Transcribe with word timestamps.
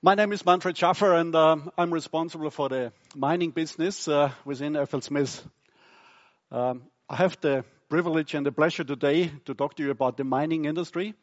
My 0.00 0.14
name 0.14 0.32
is 0.32 0.46
Manfred 0.46 0.76
Schaffer, 0.78 1.12
and 1.14 1.34
I'm 1.34 1.92
responsible 1.92 2.50
for 2.50 2.68
the 2.68 2.92
mining 3.16 3.50
business 3.50 4.06
uh, 4.06 4.30
within 4.44 4.74
FLSmidth. 4.74 5.42
I 6.52 6.76
have 7.10 7.40
the 7.40 7.64
privilege 7.88 8.34
and 8.34 8.46
the 8.46 8.52
pleasure 8.52 8.84
today 8.84 9.32
to 9.46 9.54
talk 9.54 9.74
to 9.76 9.82
you 9.82 9.90
about 9.90 10.16
the 10.16 10.22
mining 10.22 10.66
industry 10.66 11.14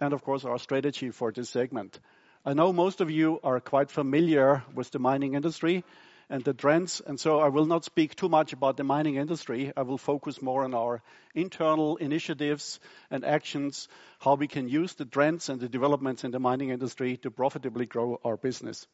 and 0.00 0.12
of 0.12 0.22
course, 0.22 0.44
our 0.44 0.58
strategy 0.58 1.10
for 1.10 1.32
this 1.32 1.50
segment. 1.50 1.98
I 2.44 2.54
know 2.54 2.72
most 2.72 3.00
of 3.00 3.10
you 3.10 3.38
are 3.44 3.60
quite 3.60 3.90
familiar 3.90 4.62
with 4.74 4.90
the 4.90 4.98
mining 4.98 5.34
industry 5.34 5.84
and 6.30 6.44
the 6.44 6.54
trends, 6.54 7.02
and 7.04 7.18
so 7.18 7.40
I 7.40 7.48
will 7.48 7.66
not 7.66 7.84
speak 7.84 8.14
too 8.14 8.28
much 8.28 8.52
about 8.52 8.76
the 8.76 8.84
mining 8.84 9.16
industry. 9.16 9.72
I 9.76 9.82
will 9.82 9.98
focus 9.98 10.40
more 10.40 10.62
on 10.62 10.74
our 10.74 11.02
internal 11.34 11.96
initiatives 11.96 12.78
and 13.10 13.24
actions, 13.24 13.88
how 14.20 14.36
we 14.36 14.46
can 14.46 14.68
use 14.68 14.94
the 14.94 15.04
trends 15.04 15.48
and 15.48 15.60
the 15.60 15.68
developments 15.68 16.22
in 16.22 16.30
the 16.30 16.38
mining 16.38 16.70
industry 16.70 17.16
to 17.18 17.32
profitably 17.32 17.86
grow 17.86 18.20
our 18.24 18.36
business. 18.36 18.86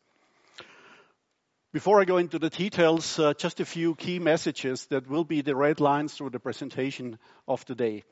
Before 1.74 2.00
I 2.00 2.06
go 2.06 2.16
into 2.16 2.38
the 2.38 2.48
details, 2.48 3.18
uh, 3.18 3.34
just 3.34 3.60
a 3.60 3.66
few 3.66 3.94
key 3.94 4.18
messages 4.18 4.86
that 4.86 5.06
will 5.06 5.24
be 5.24 5.42
the 5.42 5.54
red 5.54 5.78
lines 5.78 6.14
through 6.14 6.30
the 6.30 6.40
presentation 6.40 7.18
of 7.46 7.66
today. 7.66 8.02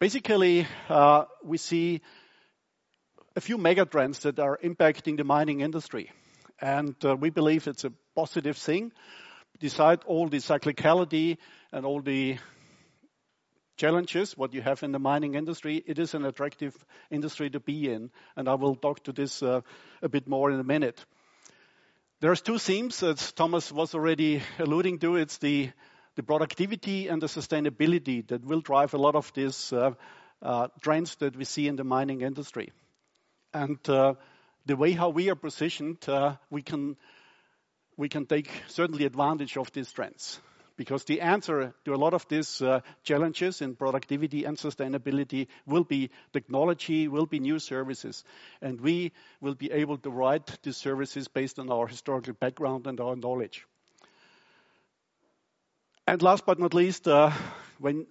Basically, 0.00 0.66
uh, 0.88 1.26
we 1.44 1.58
see 1.58 2.00
a 3.36 3.40
few 3.40 3.56
mega 3.56 3.84
trends 3.84 4.18
that 4.20 4.40
are 4.40 4.58
impacting 4.64 5.16
the 5.16 5.22
mining 5.22 5.60
industry, 5.60 6.10
and 6.60 6.96
uh, 7.04 7.14
we 7.14 7.30
believe 7.30 7.68
it's 7.68 7.84
a 7.84 7.92
positive 8.18 8.56
thing. 8.56 8.92
Despite 9.60 10.04
all 10.04 10.28
the 10.28 10.38
cyclicality 10.38 11.38
and 11.72 11.86
all 11.86 12.02
the 12.02 12.38
challenges, 13.76 14.36
what 14.36 14.52
you 14.54 14.60
have 14.60 14.82
in 14.82 14.90
the 14.90 14.98
mining 14.98 15.36
industry, 15.36 15.82
it 15.86 15.98
is 16.00 16.14
an 16.14 16.24
attractive 16.24 16.74
industry 17.10 17.48
to 17.50 17.60
be 17.60 17.88
in, 17.88 18.10
and 18.36 18.48
I 18.48 18.54
will 18.54 18.74
talk 18.74 19.04
to 19.04 19.12
this 19.12 19.40
uh, 19.42 19.60
a 20.02 20.08
bit 20.08 20.26
more 20.26 20.50
in 20.50 20.58
a 20.58 20.64
minute. 20.64 21.04
There's 22.20 22.42
two 22.42 22.58
themes, 22.58 22.98
that 23.00 23.32
Thomas 23.36 23.70
was 23.70 23.94
already 23.94 24.42
alluding 24.58 24.98
to. 24.98 25.14
It's 25.14 25.38
the 25.38 25.70
productivity 26.26 27.06
and 27.06 27.22
the 27.22 27.28
sustainability 27.28 28.26
that 28.26 28.44
will 28.44 28.60
drive 28.60 28.94
a 28.94 28.98
lot 28.98 29.14
of 29.14 29.32
these 29.34 29.72
uh, 29.72 29.92
uh, 30.42 30.66
trends 30.80 31.14
that 31.16 31.36
we 31.36 31.44
see 31.44 31.68
in 31.68 31.76
the 31.76 31.84
mining 31.84 32.22
industry. 32.22 32.72
And 33.54 33.78
the 33.84 34.76
way 34.76 34.92
how 34.92 35.10
we 35.10 35.30
are 35.30 35.36
positioned, 35.36 35.98
we 36.50 36.62
can 36.62 36.96
take 38.06 38.48
certainly 38.68 39.04
advantage 39.04 39.56
of 39.56 39.72
these 39.72 39.90
trends. 39.90 40.40
Because 40.76 41.02
the 41.02 41.20
answer 41.22 41.74
to 41.84 41.92
a 41.92 41.96
lot 41.96 42.14
of 42.14 42.28
these 42.28 42.62
uh, 42.62 42.80
challenges 43.02 43.60
in 43.60 43.74
productivity 43.74 44.44
and 44.44 44.56
sustainability 44.56 45.48
will 45.66 45.82
be 45.82 46.10
technology, 46.32 47.08
will 47.08 47.26
be 47.26 47.40
new 47.40 47.58
services, 47.58 48.22
and 48.62 48.80
we 48.80 49.10
will 49.40 49.56
be 49.56 49.72
able 49.72 49.98
to 49.98 50.10
write 50.10 50.62
these 50.62 50.76
services 50.76 51.26
based 51.26 51.58
on 51.58 51.68
our 51.72 51.88
historical 51.88 52.32
background 52.34 52.86
and 52.86 53.00
our 53.00 53.16
knowledge. 53.16 53.66
And 56.06 56.22
last 56.22 56.46
but 56.46 56.60
not 56.60 56.74
least, 56.74 57.08
uh, 57.08 57.32
when 57.80 58.06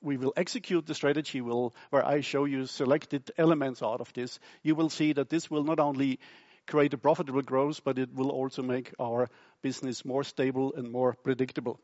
we 0.00 0.16
will 0.16 0.32
execute 0.36 0.86
the 0.86 0.94
strategy 0.94 1.40
will, 1.40 1.74
where 1.90 2.06
I 2.06 2.20
show 2.20 2.44
you 2.44 2.66
selected 2.66 3.32
elements 3.36 3.82
out 3.82 4.00
of 4.00 4.12
this, 4.12 4.38
you 4.62 4.74
will 4.74 4.90
see 4.90 5.14
that 5.14 5.30
this 5.30 5.50
will 5.50 5.64
not 5.64 5.80
only 5.80 6.20
create 6.66 6.94
a 6.94 6.98
profitable 6.98 7.42
growth, 7.42 7.82
but 7.84 7.98
it 7.98 8.14
will 8.14 8.30
also 8.30 8.62
make 8.62 8.92
our 8.98 9.28
business 9.62 10.04
more 10.04 10.24
stable 10.24 10.74
and 10.76 10.90
more 10.90 11.14
predictable. 11.22 11.80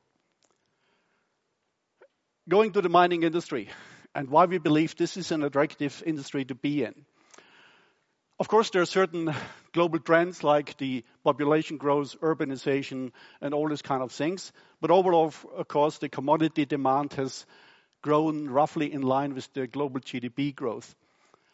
Going 2.48 2.72
to 2.72 2.82
the 2.82 2.88
mining 2.88 3.22
industry 3.22 3.68
and 4.14 4.28
why 4.28 4.46
we 4.46 4.58
believe 4.58 4.96
this 4.96 5.16
is 5.16 5.30
an 5.32 5.42
attractive 5.42 6.02
industry 6.04 6.44
to 6.46 6.54
be 6.54 6.82
in. 6.84 6.94
Of 8.40 8.48
course, 8.48 8.70
there 8.70 8.80
are 8.80 8.86
certain 8.86 9.34
global 9.72 9.98
trends 9.98 10.42
like 10.42 10.78
the 10.78 11.04
population 11.22 11.76
growth, 11.76 12.18
urbanization, 12.20 13.12
and 13.42 13.52
all 13.52 13.68
these 13.68 13.82
kind 13.82 14.02
of 14.02 14.12
things. 14.12 14.50
But 14.80 14.90
overall, 14.90 15.32
of 15.54 15.68
course, 15.68 15.98
the 15.98 16.08
commodity 16.08 16.64
demand 16.64 17.12
has 17.14 17.44
grown 18.00 18.48
roughly 18.48 18.92
in 18.92 19.02
line 19.02 19.34
with 19.34 19.52
the 19.52 19.66
global 19.66 20.00
GDP 20.00 20.54
growth. 20.54 20.94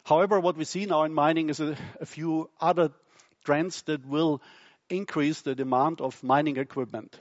However, 0.05 0.39
what 0.39 0.55
we 0.55 0.63
see 0.63 0.85
now 0.85 1.03
in 1.03 1.13
mining 1.13 1.49
is 1.49 1.59
a 1.59 1.75
few 2.05 2.49
other 2.61 2.91
trends 3.47 3.81
that 3.83 4.05
will 4.05 4.41
increase 4.89 5.41
the 5.41 5.55
demand 5.55 6.01
of 6.01 6.21
mining 6.21 6.57
equipment. 6.57 7.17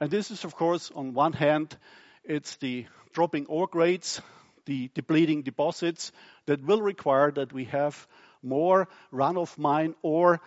And 0.00 0.10
this 0.10 0.30
is, 0.30 0.44
of 0.44 0.56
course, 0.56 0.90
on 0.94 1.12
one 1.12 1.34
hand, 1.34 1.76
it's 2.24 2.56
the 2.56 2.86
dropping 3.12 3.44
ore 3.46 3.66
grades, 3.66 4.22
the 4.64 4.90
depleting 4.94 5.42
deposits 5.42 6.12
that 6.46 6.64
will 6.64 6.80
require 6.80 7.30
that 7.32 7.52
we 7.52 7.64
have 7.64 8.06
more 8.42 8.88
run-of-mine 9.10 9.94
ore 10.00 10.40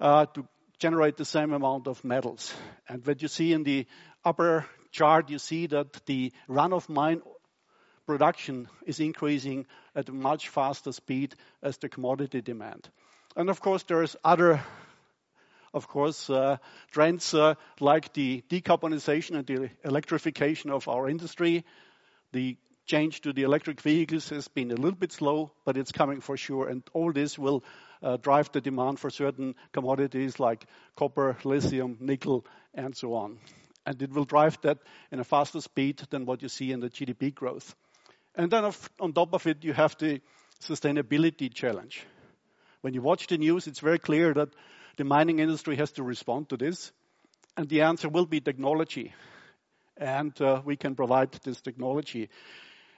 uh, 0.00 0.24
to 0.32 0.48
generate 0.78 1.18
the 1.18 1.26
same 1.26 1.52
amount 1.52 1.86
of 1.86 2.02
metals. 2.02 2.54
And 2.88 3.06
what 3.06 3.20
you 3.20 3.28
see 3.28 3.52
in 3.52 3.64
the 3.64 3.86
upper 4.24 4.64
chart, 4.92 5.28
you 5.28 5.38
see 5.38 5.66
that 5.66 6.06
the 6.06 6.32
run-of-mine 6.48 7.20
production 8.06 8.66
is 8.86 8.98
increasing 8.98 9.66
at 9.94 10.08
a 10.08 10.12
much 10.12 10.48
faster 10.48 10.92
speed 10.92 11.34
as 11.62 11.76
the 11.76 11.90
commodity 11.90 12.40
demand. 12.40 12.88
And 13.36 13.50
of 13.50 13.60
course, 13.60 13.82
there 13.84 14.02
is 14.02 14.16
other 14.24 14.60
of 15.72 15.88
course, 15.88 16.28
uh, 16.28 16.56
trends 16.90 17.32
uh, 17.34 17.54
like 17.78 18.12
the 18.12 18.42
decarbonization 18.48 19.36
and 19.36 19.46
the 19.46 19.70
electrification 19.84 20.70
of 20.70 20.88
our 20.88 21.08
industry. 21.08 21.64
The 22.32 22.56
change 22.86 23.20
to 23.20 23.32
the 23.32 23.42
electric 23.42 23.80
vehicles 23.80 24.28
has 24.30 24.48
been 24.48 24.72
a 24.72 24.74
little 24.74 24.98
bit 24.98 25.12
slow, 25.12 25.52
but 25.64 25.76
it's 25.76 25.92
coming 25.92 26.20
for 26.20 26.36
sure, 26.36 26.68
and 26.68 26.82
all 26.92 27.12
this 27.12 27.38
will 27.38 27.62
uh, 28.02 28.16
drive 28.16 28.50
the 28.50 28.60
demand 28.60 28.98
for 28.98 29.10
certain 29.10 29.54
commodities 29.72 30.40
like 30.40 30.66
copper, 30.96 31.36
lithium, 31.44 31.98
nickel, 32.00 32.44
and 32.74 32.96
so 32.96 33.14
on. 33.14 33.38
And 33.86 34.00
it 34.02 34.10
will 34.10 34.24
drive 34.24 34.60
that 34.62 34.78
in 35.12 35.20
a 35.20 35.24
faster 35.24 35.60
speed 35.60 36.02
than 36.10 36.26
what 36.26 36.42
you 36.42 36.48
see 36.48 36.72
in 36.72 36.80
the 36.80 36.90
GDP 36.90 37.34
growth. 37.34 37.74
And 38.34 38.50
then, 38.50 38.72
on 38.98 39.12
top 39.12 39.34
of 39.34 39.46
it, 39.46 39.64
you 39.64 39.72
have 39.72 39.96
the 39.98 40.20
sustainability 40.60 41.52
challenge. 41.52 42.04
When 42.82 42.94
you 42.94 43.02
watch 43.02 43.26
the 43.26 43.36
news, 43.36 43.66
it's 43.66 43.80
very 43.80 43.98
clear 43.98 44.32
that 44.32 44.48
the 44.96 45.04
mining 45.04 45.38
industry 45.38 45.76
has 45.76 45.92
to 45.92 46.02
respond 46.02 46.48
to 46.48 46.56
this, 46.56 46.92
and 47.56 47.68
the 47.68 47.82
answer 47.82 48.08
will 48.08 48.26
be 48.26 48.40
technology. 48.40 49.12
And 49.98 50.38
uh, 50.40 50.62
we 50.64 50.76
can 50.76 50.94
provide 50.94 51.32
this 51.44 51.60
technology. 51.60 52.30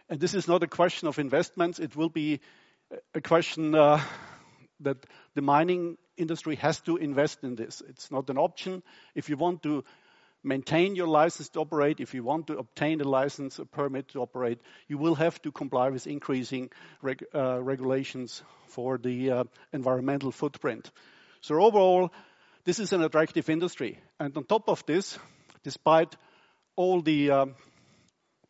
And 0.09 0.21
this 0.21 0.35
is 0.35 0.47
not 0.47 0.63
a 0.63 0.69
question 0.69 1.09
of 1.09 1.19
investments, 1.19 1.81
it 1.81 1.97
will 1.97 2.11
be 2.11 2.41
a 3.15 3.21
question 3.21 3.75
uh, 3.75 4.01
that 4.81 4.99
the 5.35 5.43
mining 5.43 5.97
industry 6.17 6.57
has 6.57 6.81
to 6.83 6.97
invest 6.97 7.43
in 7.43 7.57
this. 7.57 7.83
It's 7.89 8.11
not 8.11 8.31
an 8.31 8.39
option. 8.39 8.83
If 9.15 9.29
you 9.29 9.37
want 9.37 9.63
to 9.63 9.85
maintain 10.43 10.97
your 10.97 11.07
license 11.07 11.49
to 11.51 11.61
operate, 11.61 12.01
if 12.01 12.15
you 12.15 12.25
want 12.25 12.47
to 12.49 12.59
obtain 12.59 13.01
a 13.01 13.09
license, 13.09 13.59
a 13.59 13.65
permit 13.65 14.09
to 14.09 14.21
operate, 14.21 14.59
you 14.89 14.99
will 14.99 15.15
have 15.15 15.41
to 15.43 15.53
comply 15.53 15.91
with 15.91 16.07
increasing 16.07 16.71
reg- 17.01 17.25
uh, 17.35 17.63
regulations 17.63 18.43
for 18.67 18.99
the 18.99 19.31
uh, 19.31 19.45
environmental 19.73 20.33
footprint. 20.33 20.91
So 21.41 21.61
overall, 21.61 22.11
this 22.65 22.79
is 22.79 22.93
an 22.93 23.03
attractive 23.03 23.51
industry. 23.51 23.99
And 24.19 24.37
on 24.37 24.45
top 24.45 24.69
of 24.69 24.85
this, 24.87 25.19
despite 25.63 26.15
all 26.77 27.03
the 27.03 27.31
um, 27.31 27.55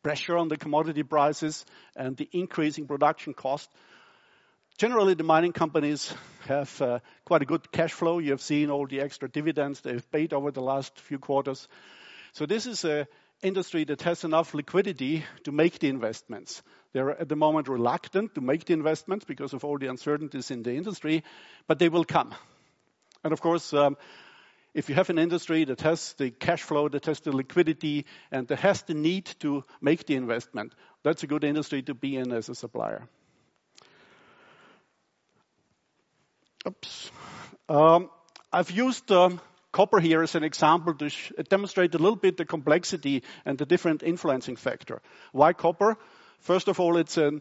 pressure 0.03 0.37
on 0.37 0.49
the 0.49 0.57
commodity 0.57 1.03
prices 1.03 1.65
and 1.97 2.17
the 2.17 2.29
increasing 2.33 2.87
production 2.87 3.35
cost, 3.35 3.71
generally, 4.79 5.15
the 5.15 5.25
mining 5.25 5.53
companies 5.53 6.13
have 6.47 6.83
uh, 6.83 6.99
quite 7.25 7.43
a 7.43 7.47
good 7.47 7.71
cash 7.73 7.93
flow. 7.93 8.19
You 8.19 8.33
have 8.33 8.43
seen 8.43 8.71
all 8.71 8.87
the 8.87 9.01
extra 9.01 9.29
dividends 9.29 9.81
they've 9.81 10.11
paid 10.11 10.33
over 10.33 10.51
the 10.51 10.63
last 10.63 10.99
few 10.99 11.19
quarters. 11.19 11.69
So 12.33 12.47
this 12.47 12.67
is 12.67 12.85
an 12.85 13.07
industry 13.43 13.85
that 13.85 14.03
has 14.03 14.25
enough 14.25 14.55
liquidity 14.55 15.25
to 15.45 15.53
make 15.53 15.79
the 15.79 15.89
investments. 15.89 16.63
They're 16.93 17.11
at 17.11 17.29
the 17.29 17.37
moment 17.37 17.69
reluctant 17.69 18.35
to 18.35 18.41
make 18.41 18.65
the 18.65 18.73
investments 18.73 19.25
because 19.25 19.53
of 19.53 19.65
all 19.65 19.79
the 19.79 19.89
uncertainties 19.89 20.51
in 20.51 20.63
the 20.63 20.75
industry, 20.75 21.25
but 21.67 21.79
they 21.79 21.89
will 21.89 22.05
come. 22.05 22.35
And 23.25 23.33
of 23.33 23.41
course, 23.41 23.73
if 24.75 24.89
you 24.89 24.95
have 24.95 25.11
an 25.11 25.19
industry 25.19 25.65
that 25.65 25.81
has 25.83 26.15
the 26.15 26.31
cash 26.31 26.63
flow, 26.63 26.89
that 26.89 27.07
has 27.07 27.21
the 27.21 27.35
liquidity, 27.35 28.07
and 28.31 28.49
that 28.49 28.61
has 28.61 28.83
the 28.83 28.95
need 28.95 29.27
to 29.41 29.65
make 29.81 30.07
the 30.07 30.17
investment, 30.17 30.75
that's 31.03 31.23
a 31.23 31.27
good 31.27 31.45
industry 31.45 31.83
to 31.83 31.95
be 31.95 32.17
in 32.17 32.33
as 32.33 32.49
a 32.49 32.55
supplier. 32.55 33.09
Oops. 36.67 37.11
Um, 37.69 38.11
I've 38.53 38.71
used 38.71 39.11
copper 39.73 39.99
here 39.99 40.23
as 40.23 40.35
an 40.35 40.45
example 40.45 40.95
to 40.95 41.09
sh- 41.09 41.33
demonstrate 41.49 41.95
a 41.95 41.99
little 41.99 42.17
bit 42.17 42.37
the 42.37 42.45
complexity 42.45 43.23
and 43.45 43.59
the 43.59 43.67
different 43.67 44.03
influencing 44.03 44.57
factor. 44.57 45.01
Why 45.33 45.55
copper? 45.55 45.97
First 46.41 46.69
of 46.69 46.79
all, 46.79 46.99
it's 46.99 47.17
an 47.17 47.41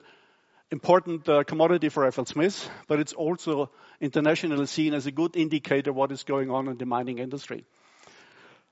important 0.72 1.28
uh, 1.28 1.44
commodity 1.44 1.90
for 1.90 2.10
FLSmidth, 2.10 2.70
but 2.88 3.00
it's 3.00 3.14
also 3.14 3.70
internationally 4.00 4.66
seen 4.66 4.94
as 4.94 5.06
a 5.06 5.12
good 5.12 5.36
indicator 5.36 5.92
what 5.92 6.12
is 6.12 6.24
going 6.24 6.50
on 6.50 6.68
in 6.68 6.78
the 6.78 6.86
mining 6.86 7.20
industry. 7.20 7.66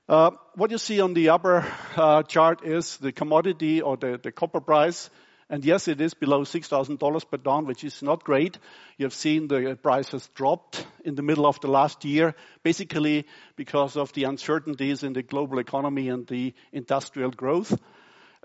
Uh, 0.08 0.30
what 0.54 0.70
you 0.70 0.78
see 0.78 1.00
on 1.00 1.14
the 1.14 1.28
upper 1.28 1.64
uh, 1.96 2.22
chart 2.24 2.64
is 2.64 2.96
the 2.96 3.12
commodity 3.12 3.82
or 3.82 3.96
the, 3.96 4.18
the 4.20 4.32
copper 4.32 4.60
price, 4.60 5.10
And 5.50 5.64
yes, 5.64 5.88
it 5.88 6.00
is 6.00 6.14
below 6.14 6.42
$6,000 6.42 7.28
per 7.28 7.36
ton, 7.38 7.66
which 7.66 7.82
is 7.82 8.02
not 8.02 8.22
great. 8.22 8.56
You 8.98 9.06
have 9.06 9.12
seen 9.12 9.48
the 9.48 9.76
price 9.82 10.08
has 10.12 10.28
dropped 10.28 10.86
in 11.04 11.16
the 11.16 11.22
middle 11.22 11.44
of 11.44 11.58
the 11.60 11.66
last 11.66 12.04
year, 12.04 12.36
basically 12.62 13.26
because 13.56 13.96
of 13.96 14.12
the 14.12 14.24
uncertainties 14.24 15.02
in 15.02 15.12
the 15.12 15.24
global 15.24 15.58
economy 15.58 16.08
and 16.08 16.24
the 16.28 16.54
industrial 16.72 17.32
growth, 17.32 17.76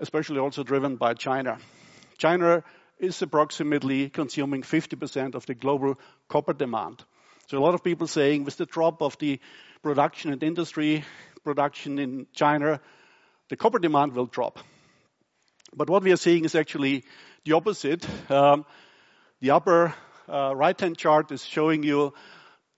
especially 0.00 0.40
also 0.40 0.64
driven 0.64 0.96
by 0.96 1.14
China. 1.14 1.58
China 2.18 2.64
is 2.98 3.22
approximately 3.22 4.08
consuming 4.08 4.62
50% 4.62 5.36
of 5.36 5.46
the 5.46 5.54
global 5.54 6.00
copper 6.28 6.54
demand. 6.54 7.04
So 7.46 7.56
a 7.56 7.60
lot 7.60 7.74
of 7.74 7.84
people 7.84 8.08
saying 8.08 8.42
with 8.42 8.56
the 8.56 8.66
drop 8.66 9.00
of 9.00 9.16
the 9.18 9.38
production 9.80 10.32
and 10.32 10.42
industry 10.42 11.04
production 11.44 12.00
in 12.00 12.26
China, 12.32 12.80
the 13.48 13.56
copper 13.56 13.78
demand 13.78 14.14
will 14.14 14.26
drop. 14.26 14.58
But 15.76 15.90
what 15.90 16.02
we 16.02 16.12
are 16.12 16.16
seeing 16.16 16.46
is 16.46 16.54
actually 16.54 17.04
the 17.44 17.52
opposite. 17.52 18.06
Um, 18.30 18.64
the 19.40 19.50
upper 19.50 19.94
uh, 20.26 20.54
right-hand 20.56 20.96
chart 20.96 21.30
is 21.30 21.44
showing 21.44 21.82
you 21.82 22.14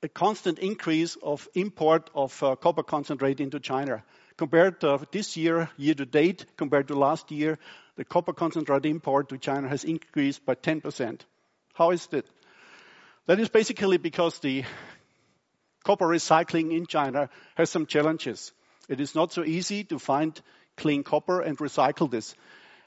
a 0.03 0.09
constant 0.09 0.59
increase 0.59 1.17
of 1.23 1.49
import 1.55 2.11
of 2.13 2.43
uh, 2.43 2.57
copper 2.57 2.83
concentrate 2.83 3.41
into 3.41 3.61
China. 3.61 4.03
Compared 4.37 4.81
to 4.81 5.01
this 5.13 5.37
year, 5.37 5.71
year 5.77 5.95
to 5.95 6.07
date, 6.07 6.47
compared 6.57 6.89
to 6.89 6.99
last 6.99 7.31
year, 7.31 7.59
the 7.97 8.05
copper 8.05 8.33
concentrate 8.33 8.85
import 8.85 9.29
to 9.29 9.39
China 9.39 9.69
has 9.69 9.85
increased 9.85 10.45
by 10.45 10.57
10%. 10.57 11.21
How 11.75 11.93
is 11.93 12.07
that? 12.09 12.27
That 13.27 13.39
is 13.39 13.49
basically 13.49 13.99
because 13.99 14.39
the 14.41 14.65
copper 15.85 16.07
recycling 16.07 16.77
in 16.77 16.87
China 16.87 17.31
has 17.55 17.71
some 17.71 17.87
challenges. 17.87 18.53
It 18.89 19.01
is 19.01 19.15
not 19.15 19.33
so 19.33 19.45
easy 19.45 19.85
to 19.85 19.99
find 19.99 20.41
clean 20.77 21.03
copper 21.03 21.41
and 21.41 21.59
recycle 21.59 22.11
this 22.11 22.35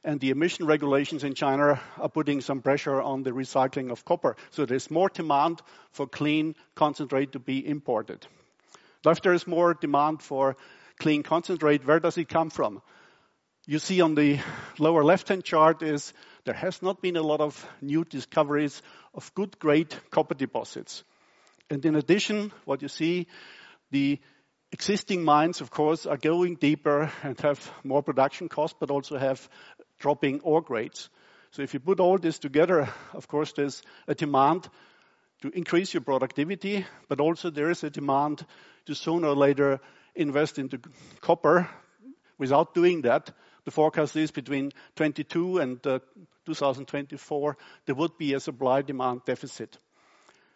and 0.03 0.19
the 0.19 0.31
emission 0.31 0.65
regulations 0.65 1.24
in 1.24 1.36
China 1.36 1.80
are 1.98 2.09
putting 2.09 2.42
some 2.42 2.62
pressure 2.62 3.01
on 3.01 3.24
the 3.24 3.31
recycling 3.31 3.92
of 3.92 4.03
copper. 4.03 4.36
So 4.50 4.65
there's 4.65 4.89
more 4.89 5.09
demand 5.09 5.62
for 5.92 6.07
clean 6.07 6.56
concentrate 6.75 7.33
to 7.33 7.39
be 7.39 7.65
imported. 7.65 8.25
If 9.06 9.21
there 9.21 9.33
is 9.33 9.48
more 9.48 9.74
demand 9.74 10.21
for 10.21 10.56
clean 11.00 11.24
concentrate, 11.24 11.86
where 11.86 12.00
does 12.00 12.18
it 12.18 12.30
come 12.30 12.50
from? 12.50 12.81
You 13.68 13.80
see 13.80 14.01
on 14.01 14.15
the 14.15 14.39
lower 14.80 15.03
left-hand 15.03 15.44
chart 15.44 15.83
is 15.83 16.13
there 16.45 16.56
has 16.56 16.81
not 16.81 17.01
been 17.01 17.15
a 17.15 17.21
lot 17.21 17.42
of 17.42 17.68
new 17.80 18.03
discoveries 18.03 18.81
of 19.13 19.33
good 19.36 19.59
grade 19.59 19.94
copper 20.09 20.33
deposits. 20.33 21.03
And 21.69 21.86
in 21.86 21.95
addition, 21.95 22.51
what 22.65 22.81
you 22.81 22.88
see, 22.88 23.27
the 23.92 24.19
existing 24.71 25.24
mines, 25.24 25.62
of 25.62 25.69
course, 25.69 26.06
are 26.06 26.18
going 26.18 26.56
deeper 26.56 27.12
and 27.24 27.39
have 27.42 27.71
more 27.83 28.01
production 28.01 28.50
costs, 28.50 28.75
but 28.80 28.89
also 28.89 29.18
have 29.18 29.48
dropping 30.01 30.42
ore 30.42 30.62
grades. 30.62 31.09
So 31.51 31.62
if 31.62 31.74
you 31.74 31.80
put 31.80 32.00
all 32.00 32.18
this 32.18 32.39
together, 32.39 32.89
of 33.13 33.27
course, 33.27 33.53
there's 33.53 33.81
a 34.07 34.15
demand 34.15 34.68
to 35.42 35.50
increase 35.50 35.94
your 35.94 36.01
productivity, 36.01 36.86
but 37.07 37.19
also 37.19 37.50
there 37.50 37.71
is 37.71 37.83
a 37.83 37.89
demand 37.89 38.45
to 38.86 38.95
sooner 38.95 39.30
or 39.30 39.36
later 39.36 39.80
invest 40.15 40.59
into 40.59 40.80
copper. 41.21 41.69
Without 42.38 42.74
doing 42.74 43.01
that, 43.03 43.31
the 43.65 43.71
forecast 43.71 44.15
is 44.15 44.31
between 44.31 44.71
22 44.95 45.59
and 45.59 45.88
uh, 45.88 46.00
2024, 46.45 47.57
there 47.86 47.95
would 47.95 48.18
be 48.18 48.33
a 48.33 48.39
supply-demand 48.39 49.21
deficit. 49.25 49.77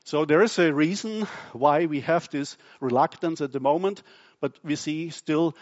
So 0.04 0.26
there 0.26 0.42
is 0.42 0.58
a 0.60 0.74
reason 0.74 1.28
why 1.54 1.86
we 1.86 2.02
have 2.02 2.30
this 2.30 2.58
reluctance 2.80 3.42
at 3.42 3.52
the 3.52 3.60
moment, 3.60 4.02
but 4.40 4.58
we 4.64 4.76
see 4.76 5.10
still 5.10 5.56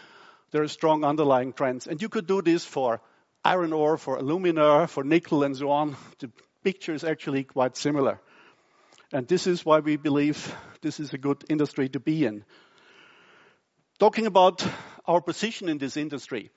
there 0.50 0.62
are 0.62 0.68
strong 0.68 1.04
underlying 1.04 1.52
trends. 1.52 1.86
And 1.86 2.00
you 2.00 2.08
could 2.08 2.26
do 2.26 2.42
this 2.42 2.64
for 2.64 3.00
iron 3.44 3.72
ore, 3.72 3.98
for 3.98 4.16
alumina, 4.16 4.86
for 4.86 5.04
nickel, 5.04 5.44
and 5.44 5.56
so 5.56 5.70
on. 5.70 5.96
The 6.18 6.30
picture 6.62 6.94
is 6.94 7.04
actually 7.04 7.44
quite 7.44 7.76
similar. 7.76 8.20
And 9.12 9.28
this 9.28 9.46
is 9.46 9.64
why 9.64 9.80
we 9.80 9.96
believe 9.96 10.54
this 10.80 10.98
is 10.98 11.12
a 11.12 11.18
good 11.18 11.44
industry 11.48 11.88
to 11.90 12.00
be 12.00 12.24
in. 12.24 12.44
Talking 13.98 14.26
about 14.26 14.66
our 15.06 15.20
position 15.20 15.68
in 15.68 15.78
this 15.78 15.96
industry, 15.96 16.50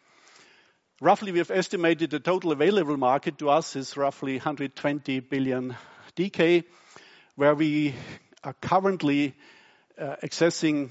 roughly 1.01 1.31
we 1.31 1.37
have 1.39 1.51
estimated 1.51 2.09
the 2.09 2.19
total 2.19 2.51
available 2.51 2.97
market 2.97 3.37
to 3.39 3.49
us 3.49 3.75
is 3.75 3.95
roughly 3.95 4.37
120 4.37 5.19
billion 5.19 5.75
DK, 6.15 6.63
where 7.35 7.53
we 7.53 7.93
are 8.43 8.53
currently 8.53 9.35
uh, 9.99 10.15
accessing 10.23 10.89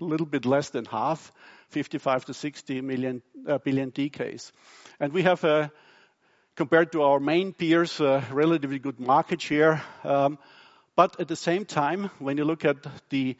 a 0.00 0.04
little 0.04 0.26
bit 0.26 0.46
less 0.46 0.70
than 0.70 0.84
half, 0.84 1.32
55 1.68 2.24
to 2.24 2.34
60 2.34 2.80
million, 2.80 3.22
uh, 3.46 3.58
billion 3.58 3.92
DKs. 3.92 4.52
And 5.00 5.12
we 5.12 5.22
have, 5.22 5.44
uh, 5.44 5.68
compared 6.56 6.92
to 6.92 7.02
our 7.02 7.20
main 7.20 7.52
peers, 7.52 8.00
a 8.00 8.24
relatively 8.30 8.78
good 8.78 9.00
market 9.00 9.40
share. 9.40 9.82
Um, 10.04 10.38
but 10.96 11.18
at 11.20 11.28
the 11.28 11.36
same 11.36 11.64
time, 11.64 12.10
when 12.18 12.36
you 12.36 12.44
look 12.44 12.64
at 12.64 12.76
the 13.10 13.36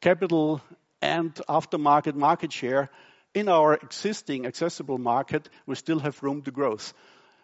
capital 0.00 0.60
and 1.02 1.34
aftermarket 1.48 2.14
market 2.14 2.52
share 2.52 2.90
in 3.34 3.48
our 3.48 3.74
existing 3.74 4.46
accessible 4.46 4.98
market, 4.98 5.48
we 5.66 5.74
still 5.74 5.98
have 5.98 6.22
room 6.22 6.42
to 6.42 6.50
growth. 6.50 6.94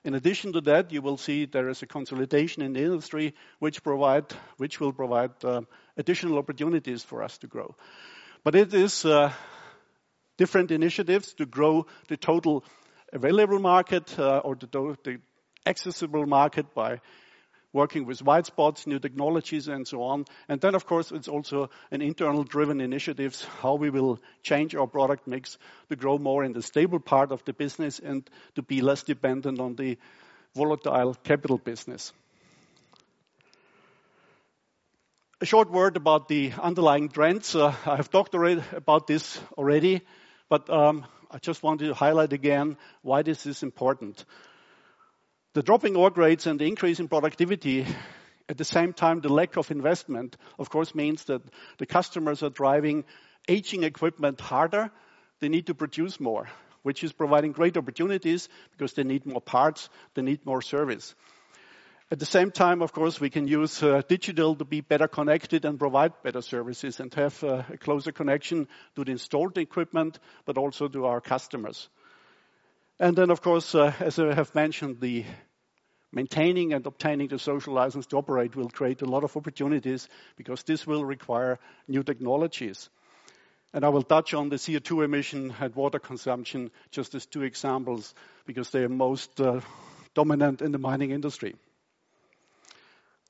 In 0.05 0.14
addition 0.14 0.52
to 0.52 0.61
that, 0.62 0.93
you 0.93 1.00
will 1.00 1.17
see 1.17 1.46
there 1.46 1.69
is 1.69 1.82
a 1.82 1.87
consolidation 1.87 2.62
in 2.62 2.73
the 2.75 2.82
industry 2.82 3.35
which 3.58 3.82
provide, 3.82 4.26
which 4.58 4.79
will 4.79 4.93
provide 4.93 5.32
uh, 5.44 5.62
additional 5.96 6.38
opportunities 6.38 7.02
for 7.02 7.23
us 7.23 7.38
to 7.38 7.46
grow. 7.46 7.75
But 8.43 8.55
it 8.55 8.75
is 8.75 9.05
uh, 9.05 9.32
different 10.37 10.70
initiatives 10.70 11.32
to 11.35 11.46
grow 11.46 11.87
the 12.08 12.17
total 12.19 12.64
available 13.15 13.61
market 13.61 14.19
uh, 14.19 14.39
or 14.39 14.57
the, 14.57 14.97
the 15.05 15.19
accessible 15.65 16.27
market 16.27 16.75
by 16.75 17.01
working 17.73 18.07
with 18.07 18.23
white 18.23 18.47
spots, 18.47 18.87
new 18.87 18.99
technologies, 18.99 19.69
and 19.69 19.87
so 19.87 20.03
on. 20.03 20.25
And 20.49 20.61
then, 20.61 20.75
of 20.75 20.87
course, 20.87 21.11
it's 21.11 21.29
also 21.29 21.71
an 21.91 22.03
internal 22.03 22.45
driven 22.45 22.81
initiatives, 22.81 23.45
how 23.61 23.75
we 23.75 23.91
will 23.91 24.21
change 24.43 24.75
our 24.75 24.87
product 24.87 25.27
mix 25.27 25.59
to 25.89 25.97
grow 25.97 26.19
more 26.19 26.45
in 26.45 26.53
the 26.53 26.63
stable 26.63 27.01
part 27.01 27.33
of 27.33 27.45
the 27.45 27.53
business 27.53 27.99
and 27.99 28.29
to 28.55 28.63
be 28.63 28.81
less 28.81 29.03
dependent 29.03 29.59
on 29.61 29.75
the 29.75 29.99
volatile 30.55 31.15
capital 31.25 31.59
business. 31.59 32.13
A 35.41 35.47
short 35.47 35.71
word 35.71 35.97
about 35.97 36.29
the 36.29 36.53
underlying 36.63 37.09
trends. 37.09 37.57
Uh, 37.57 37.75
I 37.87 37.97
have 37.97 38.09
talked 38.09 38.35
about 38.35 39.09
this 39.09 39.41
already, 39.59 40.03
but 40.49 40.71
um, 40.71 41.05
I 41.35 41.39
just 41.39 41.65
wanted 41.65 41.89
to 41.89 41.95
highlight 41.95 42.33
again 42.33 42.77
why 43.03 43.23
this 43.23 43.45
is 43.45 43.65
important. 43.65 44.25
The 45.55 45.65
dropping 45.65 45.97
ore 45.97 46.11
grades 46.11 46.47
and 46.47 46.61
the 46.61 46.67
increase 46.67 47.01
in 47.01 47.09
productivity, 47.09 47.85
at 48.49 48.57
the 48.57 48.65
same 48.65 48.93
time, 48.93 49.21
the 49.21 49.33
lack 49.33 49.57
of 49.57 49.73
investment, 49.73 50.37
of 50.61 50.71
course, 50.71 50.95
means 50.95 51.25
that 51.25 51.43
the 51.79 51.87
customers 51.87 52.45
are 52.45 52.51
driving 52.51 53.05
aging 53.49 53.83
equipment 53.83 54.41
harder. 54.41 54.93
They 55.41 55.49
need 55.49 55.67
to 55.67 55.75
produce 55.75 56.20
more, 56.20 56.49
which 56.82 57.03
is 57.03 57.13
providing 57.13 57.51
great 57.51 57.77
opportunities 57.77 58.49
because 58.70 58.93
they 58.93 59.03
need 59.03 59.27
more 59.27 59.41
parts, 59.41 59.89
they 60.15 60.23
need 60.23 60.47
more 60.47 60.63
service. 60.63 61.17
At 62.11 62.19
the 62.19 62.27
same 62.27 62.51
time, 62.51 62.82
of 62.82 62.93
course, 62.93 63.19
we 63.19 63.31
can 63.31 63.49
use 63.49 63.82
uh, 63.82 64.03
digital 64.06 64.55
to 64.56 64.65
be 64.67 64.82
better 64.82 65.08
connected 65.08 65.65
and 65.65 65.79
provide 65.79 66.13
better 66.23 66.43
services 66.43 67.01
and 67.01 67.13
have 67.15 67.43
uh, 67.43 67.63
a 67.73 67.79
closer 67.79 68.13
connection 68.13 68.69
to 68.94 69.05
the 69.05 69.13
installed 69.13 69.56
equipment, 69.56 70.19
but 70.44 70.58
also 70.58 70.87
to 70.87 71.06
our 71.06 71.23
customers. 71.23 71.89
And 73.01 73.17
then, 73.17 73.31
of 73.31 73.41
course, 73.41 73.75
uh, 73.75 73.94
as 74.01 74.19
I 74.19 74.34
have 74.34 74.55
mentioned, 74.55 75.01
the 75.01 75.25
maintaining 76.13 76.75
and 76.75 76.87
obtaining 76.87 77.29
the 77.29 77.39
social 77.39 77.73
license 77.73 78.06
to 78.08 78.19
operate 78.19 78.55
will 78.55 78.69
create 78.69 79.01
a 79.01 79.06
lot 79.06 79.25
of 79.25 79.34
opportunities 79.34 80.06
because 80.37 80.63
this 80.63 80.87
will 80.87 81.06
require 81.06 81.58
new 81.89 82.03
technologies. 82.03 82.91
And 83.73 83.82
I 83.82 83.89
will 83.89 84.03
touch 84.03 84.34
on 84.34 84.51
the 84.51 84.56
CO2 84.56 85.06
emission 85.06 85.55
and 85.58 85.75
water 85.75 85.99
consumption 85.99 86.70
just 86.91 87.15
as 87.15 87.25
two 87.25 87.43
examples 87.43 88.15
because 88.44 88.69
they 88.70 88.84
are 88.84 88.91
most 88.91 89.41
uh, 89.41 89.63
dominant 90.13 90.61
in 90.61 90.70
the 90.70 90.79
mining 90.79 91.11
industry 91.11 91.55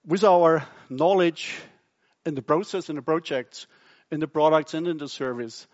with 0.07 0.25
our 0.25 0.67
knowledge 0.91 1.55
in 2.27 2.35
the 2.35 2.43
process, 2.43 2.89
in 2.89 2.97
the 2.97 3.03
projects, 3.03 3.67
in 4.11 4.21
the 4.21 4.29
products, 4.29 4.75
and 4.75 4.87
in 4.87 4.99
the 4.99 5.09
service, 5.09 5.67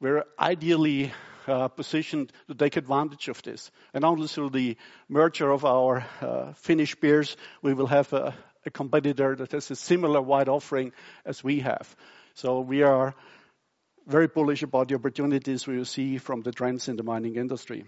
we're 0.00 0.24
ideally 0.38 1.12
uh, 1.46 1.68
positioned 1.68 2.32
to 2.48 2.54
take 2.54 2.76
advantage 2.76 3.28
of 3.28 3.42
this. 3.42 3.70
And 3.94 4.04
only 4.04 4.26
through 4.26 4.50
the 4.50 4.76
merger 5.08 5.50
of 5.50 5.64
our 5.64 6.04
uh, 6.20 6.52
Finnish 6.54 6.98
peers, 7.00 7.36
we 7.62 7.74
will 7.74 7.86
have 7.86 8.12
a, 8.12 8.34
a 8.66 8.70
competitor 8.70 9.36
that 9.36 9.52
has 9.52 9.70
a 9.70 9.76
similar 9.76 10.20
wide 10.20 10.48
offering 10.48 10.92
as 11.24 11.44
we 11.44 11.60
have. 11.60 11.94
So 12.34 12.60
we 12.60 12.82
are 12.82 13.14
very 14.06 14.26
bullish 14.26 14.62
about 14.62 14.88
the 14.88 14.96
opportunities 14.96 15.66
we 15.66 15.76
will 15.76 15.84
see 15.84 16.18
from 16.18 16.42
the 16.42 16.52
trends 16.52 16.88
in 16.88 16.96
the 16.96 17.02
mining 17.02 17.36
industry. 17.36 17.84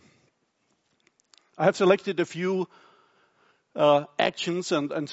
I 1.59 1.65
have 1.65 1.77
selected 1.77 2.21
a 2.21 2.25
few 2.25 2.69
uh, 3.75 4.05
actions 4.19 4.73
and, 4.73 4.93
and 4.93 5.11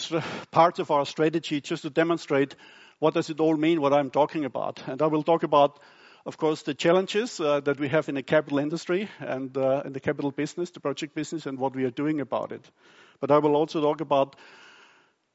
parts 0.52 0.80
of 0.80 0.92
our 0.92 1.06
strategy 1.06 1.62
just 1.62 1.84
to 1.84 1.90
demonstrate 1.90 2.56
what 3.00 3.14
does 3.14 3.30
it 3.30 3.40
all 3.40 3.56
mean, 3.56 3.82
what 3.82 3.94
I'm 3.94 4.10
talking 4.10 4.46
about. 4.46 4.82
And 4.88 5.02
I 5.02 5.08
will 5.08 5.24
talk 5.24 5.44
about, 5.44 5.80
of 6.26 6.38
course, 6.38 6.64
the 6.64 6.74
challenges 6.74 7.40
uh, 7.40 7.62
that 7.62 7.80
we 7.80 7.88
have 7.88 8.10
in 8.10 8.16
the 8.16 8.24
capital 8.24 8.60
industry 8.60 9.10
and 9.20 9.56
uh, 9.58 9.84
in 9.86 9.94
the 9.94 10.02
capital 10.02 10.32
business, 10.32 10.72
the 10.72 10.82
project 10.82 11.16
business, 11.16 11.46
and 11.46 11.58
what 11.58 11.76
we 11.76 11.86
are 11.86 11.92
doing 11.92 12.20
about 12.20 12.52
it. 12.52 12.70
But 13.22 13.32
I 13.32 13.40
will 13.40 13.56
also 13.56 13.82
talk 13.82 14.02
about 14.02 14.36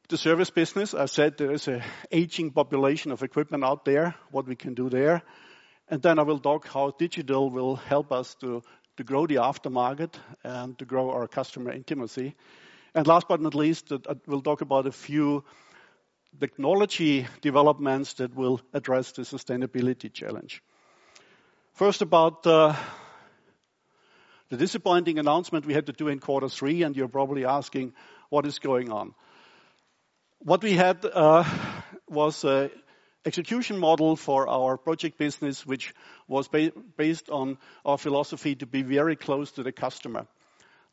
the 0.08 0.18
service 0.18 0.50
business. 0.50 0.92
I 0.92 1.06
said 1.06 1.38
there 1.38 1.52
is 1.52 1.66
an 1.68 1.82
aging 2.12 2.50
population 2.50 3.10
of 3.10 3.22
equipment 3.22 3.64
out 3.64 3.86
there, 3.86 4.14
what 4.30 4.46
we 4.46 4.56
can 4.56 4.74
do 4.74 4.90
there. 4.90 5.22
And 5.88 6.02
then 6.02 6.18
I 6.18 6.22
will 6.22 6.38
talk 6.38 6.66
how 6.66 6.92
digital 6.98 7.50
will 7.50 7.76
help 7.76 8.12
us 8.12 8.34
to, 8.36 8.62
to 8.98 9.04
grow 9.04 9.26
the 9.26 9.36
aftermarket 9.36 10.14
and 10.42 10.78
to 10.78 10.84
grow 10.84 11.10
our 11.10 11.26
customer 11.26 11.72
intimacy. 11.72 12.34
And 12.94 13.06
last 13.08 13.26
but 13.26 13.40
not 13.40 13.56
least, 13.56 13.92
I 13.92 14.14
will 14.28 14.40
talk 14.40 14.60
about 14.60 14.86
a 14.86 14.92
few 14.92 15.42
technology 16.38 17.26
developments 17.40 18.14
that 18.14 18.34
will 18.36 18.60
address 18.72 19.10
the 19.12 19.22
sustainability 19.22 20.12
challenge. 20.12 20.62
First, 21.72 22.02
about 22.02 22.46
uh, 22.46 22.76
the 24.48 24.56
disappointing 24.56 25.18
announcement 25.18 25.66
we 25.66 25.74
had 25.74 25.86
to 25.86 25.92
do 25.92 26.06
in 26.06 26.20
quarter 26.20 26.48
three, 26.48 26.84
and 26.84 26.96
you're 26.96 27.08
probably 27.08 27.44
asking 27.44 27.94
what 28.28 28.46
is 28.46 28.60
going 28.60 28.92
on. 28.92 29.14
What 30.38 30.62
we 30.62 30.74
had 30.74 31.04
uh, 31.04 31.42
was 32.08 32.44
an 32.44 32.70
execution 33.26 33.78
model 33.78 34.14
for 34.14 34.48
our 34.48 34.76
project 34.76 35.18
business, 35.18 35.66
which 35.66 35.92
was 36.28 36.46
ba- 36.46 36.72
based 36.96 37.28
on 37.28 37.58
our 37.84 37.98
philosophy 37.98 38.54
to 38.54 38.66
be 38.66 38.82
very 38.82 39.16
close 39.16 39.50
to 39.52 39.64
the 39.64 39.72
customer. 39.72 40.28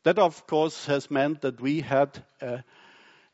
That, 0.04 0.18
of 0.18 0.46
course, 0.46 0.86
has 0.86 1.10
meant 1.10 1.42
that 1.42 1.60
we 1.60 1.80
had 1.80 2.24
uh, 2.40 2.58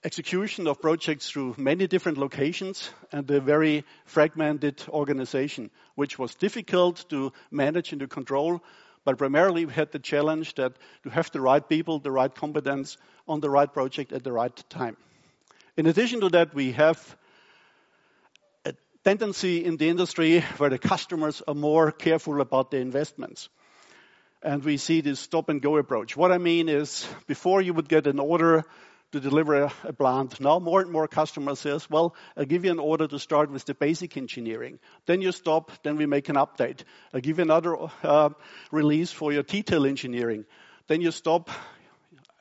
execution 0.05 0.67
of 0.67 0.81
projects 0.81 1.31
through 1.31 1.55
many 1.57 1.87
different 1.87 2.19
locations 2.19 2.91
and 3.11 3.31
a 3.31 3.41
very 3.41 3.85
fragmented 4.05 4.83
organization, 4.89 5.71
which 5.95 6.19
was 6.19 6.35
difficult 6.35 7.09
to 7.09 7.33
manage 7.51 7.93
and 7.93 8.01
to 8.01 8.07
control. 8.07 8.63
But 9.05 9.17
primarily, 9.17 9.65
we 9.65 9.73
had 9.73 9.93
the 9.93 9.99
challenge 9.99 10.55
that 10.57 10.75
to 11.05 11.11
have 11.11 11.31
the 11.31 11.41
right 11.41 11.67
people, 11.67 12.01
the 12.01 12.11
right 12.11 12.35
competence 12.35 12.99
on 13.27 13.41
the 13.41 13.49
right 13.51 13.73
project 13.73 14.13
at 14.13 14.23
the 14.23 14.33
right 14.33 14.55
time. 14.69 14.97
In 15.79 15.87
addition 15.87 16.21
to 16.21 16.29
that, 16.31 16.55
we 16.55 16.73
have 16.73 17.17
a 18.67 18.75
tendency 19.05 19.65
in 19.65 19.79
the 19.79 19.89
industry 19.89 20.41
where 20.59 20.71
the 20.71 20.79
customers 20.79 21.43
are 21.49 21.55
more 21.55 21.93
careful 21.93 22.43
about 22.43 22.71
their 22.71 22.83
investments. 22.83 23.49
And 24.43 24.65
we 24.65 24.77
see 24.77 25.01
this 25.01 25.19
stop-and-go 25.19 25.79
approach. 25.79 26.17
What 26.17 26.31
I 26.31 26.39
mean 26.39 26.69
is, 26.69 27.09
before 27.27 27.61
you 27.61 27.75
would 27.75 27.89
get 27.89 28.07
an 28.07 28.21
order 28.21 28.65
to 29.11 29.21
deliver 29.21 29.73
a 29.85 29.93
plant, 29.93 30.39
now 30.41 30.61
more 30.61 30.81
and 30.81 30.93
more 30.93 31.09
customers 31.09 31.59
says, 31.59 31.91
"Well, 31.91 32.15
I'll 32.37 32.45
give 32.45 32.65
you 32.65 32.71
an 32.71 32.79
order 32.79 33.09
to 33.09 33.19
start 33.19 33.51
with 33.51 33.65
the 33.65 33.75
basic 33.75 34.17
engineering." 34.17 34.79
Then 35.07 35.23
you 35.23 35.33
stop, 35.33 35.73
then 35.83 35.97
we 35.97 36.07
make 36.07 36.29
an 36.29 36.37
update. 36.37 36.85
I'll 37.13 37.21
give 37.21 37.39
you 37.39 37.43
another 37.43 37.77
uh, 38.03 38.29
release 38.71 39.11
for 39.11 39.33
your 39.33 39.43
detail 39.43 39.87
engineering. 39.87 40.45
Then 40.87 41.01
you 41.01 41.11
stop, 41.11 41.51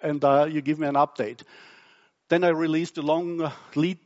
and 0.02 0.24
uh, 0.24 0.48
you 0.52 0.62
give 0.62 0.78
me 0.78 0.88
an 0.88 0.96
update. 0.96 1.42
Then 2.30 2.44
I 2.44 2.50
release 2.50 2.92
the 2.92 3.02
long 3.02 3.42
uh, 3.42 3.52
lead 3.76 4.00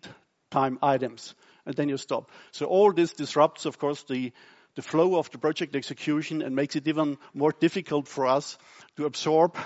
time 0.50 0.80
items, 0.82 1.36
and 1.66 1.76
then 1.76 1.90
you 1.90 1.98
stop. 1.98 2.32
So 2.52 2.68
all 2.68 2.94
this 2.94 3.14
disrupts, 3.14 3.66
of 3.66 3.80
course, 3.80 4.04
the 4.04 4.32
flow 4.80 5.18
of 5.18 5.30
the 5.32 5.38
project 5.38 5.76
execution 5.76 6.42
and 6.42 6.56
makes 6.56 6.76
it 6.76 6.88
even 6.88 7.18
more 7.34 7.52
difficult 7.52 8.08
for 8.08 8.28
us 8.28 8.58
to 8.96 9.06
absorb 9.06 9.58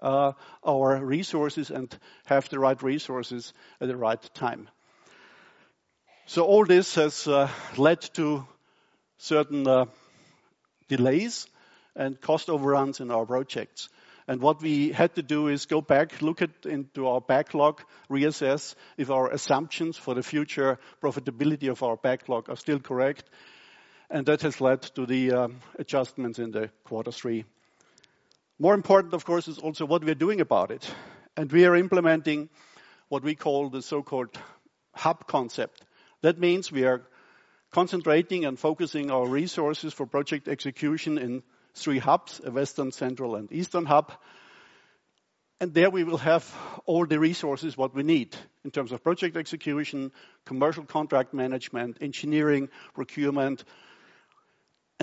uh, 0.00 0.32
our 0.64 1.04
resources 1.04 1.70
and 1.70 1.96
have 2.26 2.48
the 2.48 2.58
right 2.58 2.82
resources 2.82 3.52
at 3.80 3.88
the 3.88 3.96
right 3.96 4.22
time. 4.34 4.68
So 6.26 6.44
all 6.44 6.64
this 6.64 6.94
has 6.94 7.26
led 7.76 8.00
to 8.14 8.46
certain 9.18 9.66
uh, 9.66 9.86
delays 10.88 11.46
and 11.94 12.20
cost 12.20 12.48
overruns 12.48 13.00
in 13.00 13.10
our 13.10 13.26
projects. 13.26 13.88
And 14.28 14.40
what 14.40 14.62
we 14.62 14.92
had 14.92 15.14
to 15.16 15.22
do 15.22 15.48
is 15.48 15.66
go 15.66 15.80
back, 15.80 16.22
look 16.22 16.42
into 16.64 17.08
our 17.08 17.20
backlog, 17.20 17.82
reassess 18.08 18.74
if 18.96 19.10
our 19.10 19.28
assumptions 19.30 19.96
for 19.96 20.14
the 20.14 20.22
future 20.22 20.78
profitability 21.02 21.70
of 21.70 21.82
our 21.82 21.96
backlog 21.96 22.48
are 22.48 22.56
still 22.56 22.78
correct. 22.78 23.28
And 24.12 24.26
that 24.26 24.42
has 24.42 24.60
led 24.60 24.82
to 24.94 25.06
the 25.06 25.32
um, 25.32 25.56
adjustments 25.78 26.38
in 26.38 26.50
the 26.50 26.68
quarter 26.84 27.10
three. 27.10 27.46
More 28.58 28.74
important, 28.74 29.14
of 29.14 29.24
course, 29.24 29.48
is 29.48 29.58
also 29.58 29.86
what 29.86 30.04
we're 30.04 30.14
doing 30.14 30.42
about 30.42 30.70
it. 30.70 30.86
And 31.34 31.50
we 31.50 31.64
are 31.64 31.74
implementing 31.74 32.50
what 33.08 33.22
we 33.22 33.34
call 33.34 33.70
the 33.70 33.80
so-called 33.80 34.38
hub 34.94 35.26
concept. 35.26 35.82
That 36.20 36.38
means 36.38 36.70
we 36.70 36.84
are 36.84 37.00
concentrating 37.70 38.44
and 38.44 38.58
focusing 38.58 39.10
our 39.10 39.26
resources 39.26 39.94
for 39.94 40.04
project 40.04 40.46
execution 40.46 41.16
in 41.16 41.42
three 41.74 41.98
hubs, 41.98 42.38
a 42.44 42.50
western, 42.50 42.92
central, 42.92 43.34
and 43.34 43.50
eastern 43.50 43.86
hub. 43.86 44.12
And 45.58 45.72
there 45.72 45.88
we 45.88 46.04
will 46.04 46.18
have 46.18 46.44
all 46.84 47.06
the 47.06 47.18
resources 47.18 47.78
what 47.78 47.94
we 47.94 48.02
need 48.02 48.36
in 48.62 48.72
terms 48.72 48.92
of 48.92 49.02
project 49.02 49.38
execution, 49.38 50.12
commercial 50.44 50.84
contract 50.84 51.32
management, 51.32 51.96
engineering, 52.02 52.68
procurement. 52.92 53.64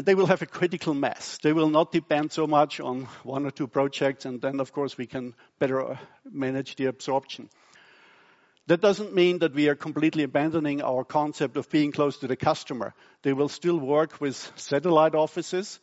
They 0.04 0.16
will 0.16 0.28
have 0.28 0.42
a 0.42 0.46
critical 0.46 0.94
mass. 0.94 1.40
They 1.42 1.52
will 1.52 1.70
not 1.70 1.92
depend 1.92 2.32
so 2.32 2.48
much 2.48 2.80
on 2.80 3.08
one 3.24 3.46
or 3.46 3.52
two 3.52 3.68
projects, 3.68 4.26
and 4.26 4.42
then, 4.42 4.62
of 4.62 4.72
course, 4.72 4.98
we 4.98 5.08
can 5.08 5.34
better 5.60 5.92
uh, 5.92 5.98
manage 6.32 6.76
the 6.78 6.86
absorption. 6.86 7.50
That 8.68 8.82
doesn't 8.82 9.14
mean 9.14 9.40
that 9.40 9.54
we 9.54 9.68
are 9.68 9.76
completely 9.76 10.24
abandoning 10.24 10.82
our 10.82 11.04
concept 11.04 11.58
of 11.58 11.70
being 11.70 11.92
close 11.92 12.20
to 12.20 12.28
the 12.28 12.38
customer. 12.38 12.94
They 13.24 13.34
will 13.34 13.50
still 13.50 13.78
work 13.78 14.22
with 14.22 14.52
satellite 14.56 15.16
offices, 15.16 15.80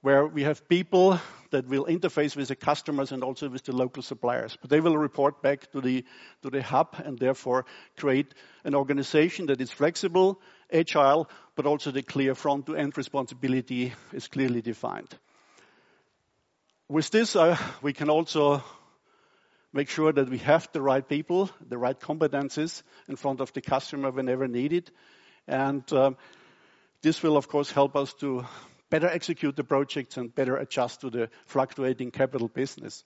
where 0.00 0.26
we 0.26 0.42
have 0.42 0.68
people 0.68 1.20
that 1.50 1.68
will 1.68 1.84
interface 1.84 2.34
with 2.34 2.48
the 2.48 2.56
customers 2.56 3.12
and 3.12 3.22
also 3.22 3.48
with 3.48 3.62
the 3.62 3.76
local 3.76 4.02
suppliers. 4.02 4.58
But 4.60 4.70
they 4.70 4.80
will 4.80 4.96
report 4.96 5.42
back 5.42 5.70
to 5.72 5.80
the, 5.80 6.04
to 6.42 6.50
the 6.50 6.62
hub 6.62 6.96
and 7.04 7.18
therefore 7.18 7.66
create 7.96 8.34
an 8.64 8.74
organization 8.74 9.46
that 9.46 9.60
is 9.60 9.70
flexible, 9.70 10.40
agile, 10.72 11.28
but 11.54 11.66
also 11.66 11.90
the 11.90 12.02
clear 12.02 12.34
front-to-end 12.34 12.96
responsibility 12.96 13.92
is 14.12 14.28
clearly 14.28 14.62
defined. 14.62 15.18
With 16.88 17.10
this, 17.10 17.36
uh, 17.36 17.56
we 17.80 17.92
can 17.92 18.10
also 18.10 18.62
make 19.72 19.88
sure 19.88 20.12
that 20.12 20.28
we 20.28 20.38
have 20.38 20.68
the 20.72 20.82
right 20.82 21.06
people, 21.06 21.50
the 21.66 21.78
right 21.78 21.98
competencies 21.98 22.82
in 23.08 23.16
front 23.16 23.40
of 23.40 23.52
the 23.52 23.62
customer 23.62 24.10
whenever 24.10 24.46
needed. 24.46 24.90
And 25.48 25.90
um, 25.92 26.16
this 27.02 27.22
will, 27.22 27.36
of 27.36 27.48
course, 27.48 27.70
help 27.70 27.96
us 27.96 28.12
to 28.14 28.44
better 28.90 29.08
execute 29.08 29.56
the 29.56 29.64
projects 29.64 30.18
and 30.18 30.34
better 30.34 30.56
adjust 30.56 31.00
to 31.00 31.10
the 31.10 31.30
fluctuating 31.46 32.10
capital 32.10 32.48
business. 32.48 33.04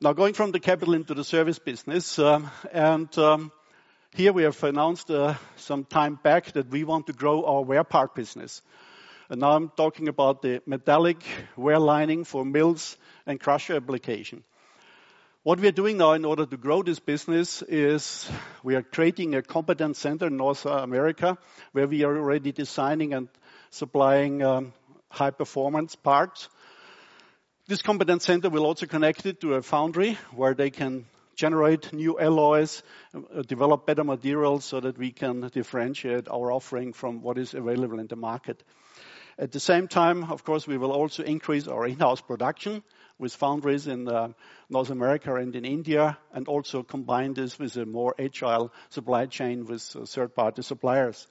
Now, 0.00 0.12
going 0.12 0.34
from 0.34 0.50
the 0.50 0.60
capital 0.60 0.94
into 0.94 1.14
the 1.14 1.24
service 1.24 1.58
business, 1.58 2.18
um, 2.18 2.50
um, 2.74 3.52
here 4.14 4.32
we 4.32 4.44
have 4.44 4.62
announced 4.62 5.10
uh, 5.10 5.34
some 5.56 5.84
time 5.84 6.16
back 6.22 6.52
that 6.52 6.70
we 6.70 6.84
want 6.84 7.08
to 7.08 7.12
grow 7.12 7.44
our 7.44 7.62
wear 7.62 7.82
part 7.82 8.14
business. 8.14 8.62
And 9.28 9.40
now 9.40 9.56
I'm 9.56 9.70
talking 9.70 10.06
about 10.06 10.40
the 10.40 10.62
metallic 10.66 11.24
wear 11.56 11.80
lining 11.80 12.22
for 12.22 12.44
mills 12.44 12.96
and 13.26 13.40
crusher 13.40 13.74
application. 13.74 14.44
What 15.42 15.58
we 15.58 15.66
are 15.66 15.72
doing 15.72 15.98
now 15.98 16.12
in 16.12 16.24
order 16.24 16.46
to 16.46 16.56
grow 16.56 16.84
this 16.84 17.00
business 17.00 17.62
is 17.62 18.30
we 18.62 18.76
are 18.76 18.82
creating 18.82 19.34
a 19.34 19.42
competence 19.42 19.98
center 19.98 20.28
in 20.28 20.36
North 20.36 20.64
America, 20.64 21.36
where 21.72 21.88
we 21.88 22.04
are 22.04 22.16
already 22.16 22.52
designing 22.52 23.14
and 23.14 23.28
supplying 23.70 24.44
um, 24.44 24.72
high-performance 25.10 25.96
parts. 25.96 26.48
This 27.66 27.82
competence 27.82 28.24
center 28.24 28.48
will 28.48 28.64
also 28.64 28.86
connect 28.86 29.26
it 29.26 29.40
to 29.40 29.54
a 29.54 29.62
foundry 29.62 30.18
where 30.30 30.54
they 30.54 30.70
can 30.70 31.06
generate 31.36 31.92
new 31.92 32.18
alloys, 32.18 32.82
uh, 33.14 33.42
develop 33.42 33.86
better 33.86 34.04
materials 34.04 34.64
so 34.64 34.80
that 34.80 34.98
we 34.98 35.10
can 35.10 35.48
differentiate 35.52 36.28
our 36.28 36.52
offering 36.52 36.92
from 36.92 37.22
what 37.22 37.38
is 37.38 37.54
available 37.54 37.98
in 37.98 38.06
the 38.06 38.16
market. 38.16 38.62
At 39.38 39.50
the 39.50 39.60
same 39.60 39.88
time, 39.88 40.24
of 40.30 40.44
course, 40.44 40.66
we 40.66 40.78
will 40.78 40.92
also 40.92 41.24
increase 41.24 41.66
our 41.66 41.86
in-house 41.86 42.20
production 42.20 42.82
with 43.18 43.34
foundries 43.34 43.86
in 43.86 44.08
uh, 44.08 44.28
North 44.70 44.90
America 44.90 45.34
and 45.34 45.54
in 45.56 45.64
India, 45.64 46.18
and 46.32 46.46
also 46.48 46.82
combine 46.82 47.34
this 47.34 47.58
with 47.58 47.76
a 47.76 47.86
more 47.86 48.14
agile 48.18 48.72
supply 48.90 49.26
chain 49.26 49.66
with 49.66 49.96
uh, 49.96 50.04
third-party 50.04 50.62
suppliers. 50.62 51.26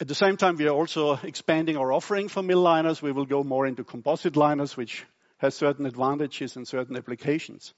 At 0.00 0.08
the 0.08 0.14
same 0.14 0.36
time, 0.36 0.56
we 0.56 0.68
are 0.68 0.74
also 0.74 1.18
expanding 1.22 1.76
our 1.76 1.92
offering 1.92 2.28
for 2.28 2.42
mill 2.42 2.60
liners. 2.60 3.02
We 3.02 3.12
will 3.12 3.26
go 3.26 3.42
more 3.42 3.66
into 3.66 3.82
composite 3.82 4.36
liners, 4.36 4.76
which 4.76 5.04
has 5.38 5.54
certain 5.54 5.86
advantages 5.86 6.56
in 6.56 6.64
certain 6.64 6.96
applications. 6.96 7.74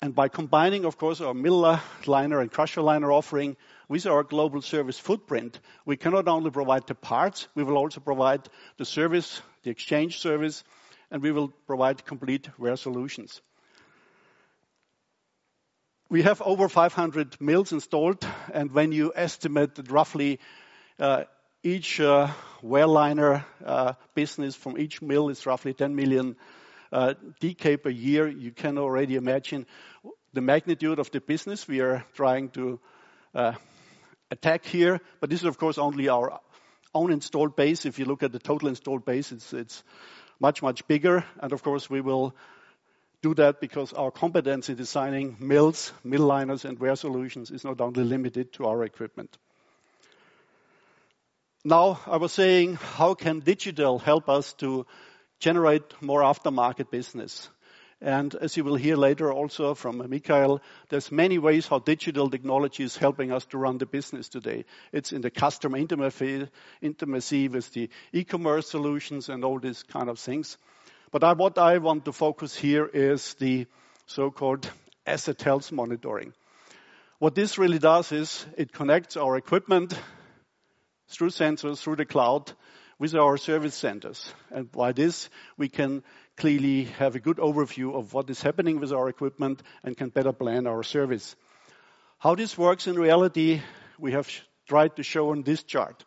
And 0.00 0.14
by 0.14 0.28
combining, 0.28 0.84
of 0.84 0.96
course, 0.96 1.20
our 1.20 1.34
mill 1.34 1.80
liner 2.06 2.40
and 2.40 2.50
crusher 2.50 2.82
liner 2.82 3.10
offering 3.10 3.56
with 3.88 4.06
our 4.06 4.22
global 4.22 4.62
service 4.62 4.98
footprint, 4.98 5.58
we 5.84 5.96
can 5.96 6.12
not 6.12 6.28
only 6.28 6.50
provide 6.50 6.86
the 6.86 6.94
parts, 6.94 7.48
we 7.56 7.64
will 7.64 7.76
also 7.76 8.00
provide 8.00 8.48
the 8.76 8.84
service, 8.84 9.42
the 9.64 9.70
exchange 9.70 10.20
service, 10.20 10.62
and 11.10 11.20
we 11.20 11.32
will 11.32 11.48
provide 11.66 12.04
complete 12.04 12.48
wear 12.58 12.76
solutions. 12.76 13.40
We 16.10 16.22
have 16.22 16.40
over 16.42 16.68
500 16.68 17.40
mills 17.40 17.72
installed, 17.72 18.26
and 18.54 18.70
when 18.70 18.92
you 18.92 19.12
estimate 19.14 19.74
that 19.74 19.90
roughly 19.90 20.38
uh, 20.98 21.24
each 21.62 22.00
uh, 22.00 22.28
well 22.62 22.88
liner 22.88 23.44
uh, 23.64 23.94
business 24.14 24.54
from 24.54 24.78
each 24.78 25.02
mill 25.02 25.28
is 25.28 25.44
roughly 25.44 25.74
10 25.74 25.96
million 25.96 26.36
DKK 26.92 27.82
per 27.82 27.90
year, 27.90 28.28
you 28.28 28.52
can 28.52 28.78
already 28.78 29.16
imagine 29.16 29.66
the 30.32 30.40
magnitude 30.40 30.98
of 30.98 31.10
the 31.10 31.20
business 31.20 31.66
we 31.66 31.80
are 31.80 32.04
trying 32.14 32.50
to 32.50 32.80
uh, 33.34 33.52
attack 34.30 34.64
here. 34.64 35.00
But 35.20 35.30
this 35.30 35.40
is, 35.40 35.46
of 35.46 35.58
course, 35.58 35.78
only 35.78 36.08
our 36.08 36.40
own 36.94 37.12
installed 37.12 37.56
base. 37.56 37.86
If 37.86 37.98
you 37.98 38.04
look 38.04 38.22
at 38.22 38.32
the 38.32 38.38
total 38.38 38.68
installed 38.68 39.04
base, 39.04 39.32
it's 39.32 39.52
it's 39.52 39.82
much, 40.40 40.62
much 40.62 40.86
bigger. 40.86 41.24
And 41.40 41.52
of 41.52 41.62
course, 41.62 41.90
we 41.90 42.00
will 42.00 42.34
do 43.22 43.34
that 43.34 43.60
because 43.60 43.92
our 43.92 44.10
competence 44.10 44.68
in 44.68 44.76
designing 44.76 45.36
mills, 45.40 45.92
mill 46.04 46.22
liners, 46.22 46.64
and 46.64 46.78
wear 46.78 46.94
solutions 46.94 47.50
is 47.50 47.64
not 47.64 47.80
only 47.80 48.04
limited 48.04 48.52
to 48.54 48.66
our 48.66 48.84
equipment. 48.84 49.36
Now, 51.64 52.00
I 52.06 52.16
was 52.18 52.32
saying, 52.32 52.76
how 52.76 53.14
can 53.14 53.40
digital 53.40 53.98
help 53.98 54.28
us 54.28 54.54
to 54.54 54.86
generate 55.38 56.00
more 56.02 56.22
aftermarket 56.22 56.90
business? 56.90 57.48
And 58.00 58.32
as 58.36 58.56
you 58.56 58.62
will 58.62 58.76
hear 58.76 58.96
later 58.96 59.32
also 59.32 59.74
from 59.74 60.08
Mikael, 60.08 60.62
there's 60.88 61.10
many 61.10 61.38
ways 61.38 61.66
how 61.66 61.80
digital 61.80 62.30
technology 62.30 62.84
is 62.84 62.96
helping 62.96 63.32
us 63.32 63.44
to 63.46 63.58
run 63.58 63.78
the 63.78 63.86
business 63.86 64.28
today. 64.28 64.66
It's 64.92 65.12
in 65.12 65.20
the 65.20 65.30
customer 65.30 65.78
intimacy 65.78 67.48
with 67.48 67.72
the 67.72 67.90
e-commerce 68.12 68.70
solutions 68.70 69.28
and 69.28 69.44
all 69.44 69.58
these 69.58 69.82
kind 69.82 70.08
of 70.08 70.20
things. 70.20 70.58
But 71.10 71.24
I, 71.24 71.32
what 71.32 71.58
I 71.58 71.78
want 71.78 72.04
to 72.04 72.12
focus 72.12 72.54
here 72.54 72.86
is 72.86 73.34
the 73.34 73.66
so-called 74.06 74.70
asset 75.04 75.42
health 75.42 75.72
monitoring. 75.72 76.34
What 77.18 77.34
this 77.34 77.58
really 77.58 77.80
does 77.80 78.12
is 78.12 78.46
it 78.56 78.72
connects 78.72 79.16
our 79.16 79.36
equipment 79.36 79.98
through 81.08 81.30
sensors, 81.30 81.78
through 81.78 81.96
the 81.96 82.04
cloud, 82.04 82.52
with 82.98 83.14
our 83.14 83.36
service 83.36 83.74
centers. 83.74 84.32
And 84.50 84.70
by 84.70 84.92
this, 84.92 85.28
we 85.56 85.68
can 85.68 86.02
clearly 86.36 86.84
have 86.98 87.14
a 87.14 87.20
good 87.20 87.36
overview 87.36 87.94
of 87.94 88.12
what 88.12 88.28
is 88.30 88.42
happening 88.42 88.80
with 88.80 88.92
our 88.92 89.08
equipment 89.08 89.62
and 89.84 89.96
can 89.96 90.08
better 90.08 90.32
plan 90.32 90.66
our 90.66 90.82
service. 90.82 91.36
How 92.18 92.34
this 92.34 92.58
works 92.58 92.86
in 92.86 92.96
reality, 92.96 93.60
we 93.98 94.12
have 94.12 94.28
tried 94.66 94.96
to 94.96 95.02
show 95.02 95.30
on 95.30 95.42
this 95.42 95.62
chart. 95.62 96.04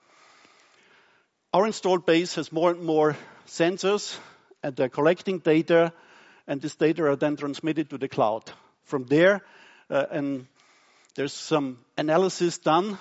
Our 1.53 1.65
installed 1.65 2.05
base 2.05 2.36
has 2.36 2.51
more 2.51 2.71
and 2.71 2.83
more 2.83 3.17
sensors, 3.48 4.17
and 4.63 4.75
they're 4.75 4.89
collecting 4.89 5.39
data, 5.39 5.91
and 6.48 6.62
this 6.62 6.75
data 6.75 7.03
are 7.03 7.15
then 7.15 7.36
transmitted 7.36 7.89
to 7.89 7.98
the 7.98 8.07
cloud. 8.07 8.50
From 8.83 9.05
there, 9.05 9.41
uh, 9.89 10.05
and 10.12 10.48
there's 11.15 11.33
some 11.33 11.79
analysis 11.98 12.57
done. 12.57 12.98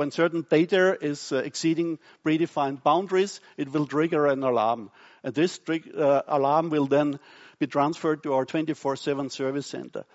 When 0.00 0.10
certain 0.10 0.46
data 0.48 0.96
is 0.98 1.30
uh, 1.30 1.42
exceeding 1.44 1.98
predefined 2.24 2.82
boundaries, 2.82 3.38
it 3.58 3.70
will 3.70 3.86
trigger 3.86 4.28
an 4.28 4.42
alarm. 4.42 4.90
And 5.22 5.34
this 5.34 5.60
uh, 5.68 6.22
alarm 6.26 6.70
will 6.70 6.86
then 6.86 7.20
be 7.58 7.66
transferred 7.66 8.22
to 8.22 8.32
our 8.32 8.46
24/7 8.46 9.30
service 9.30 9.66
center. 9.66 10.06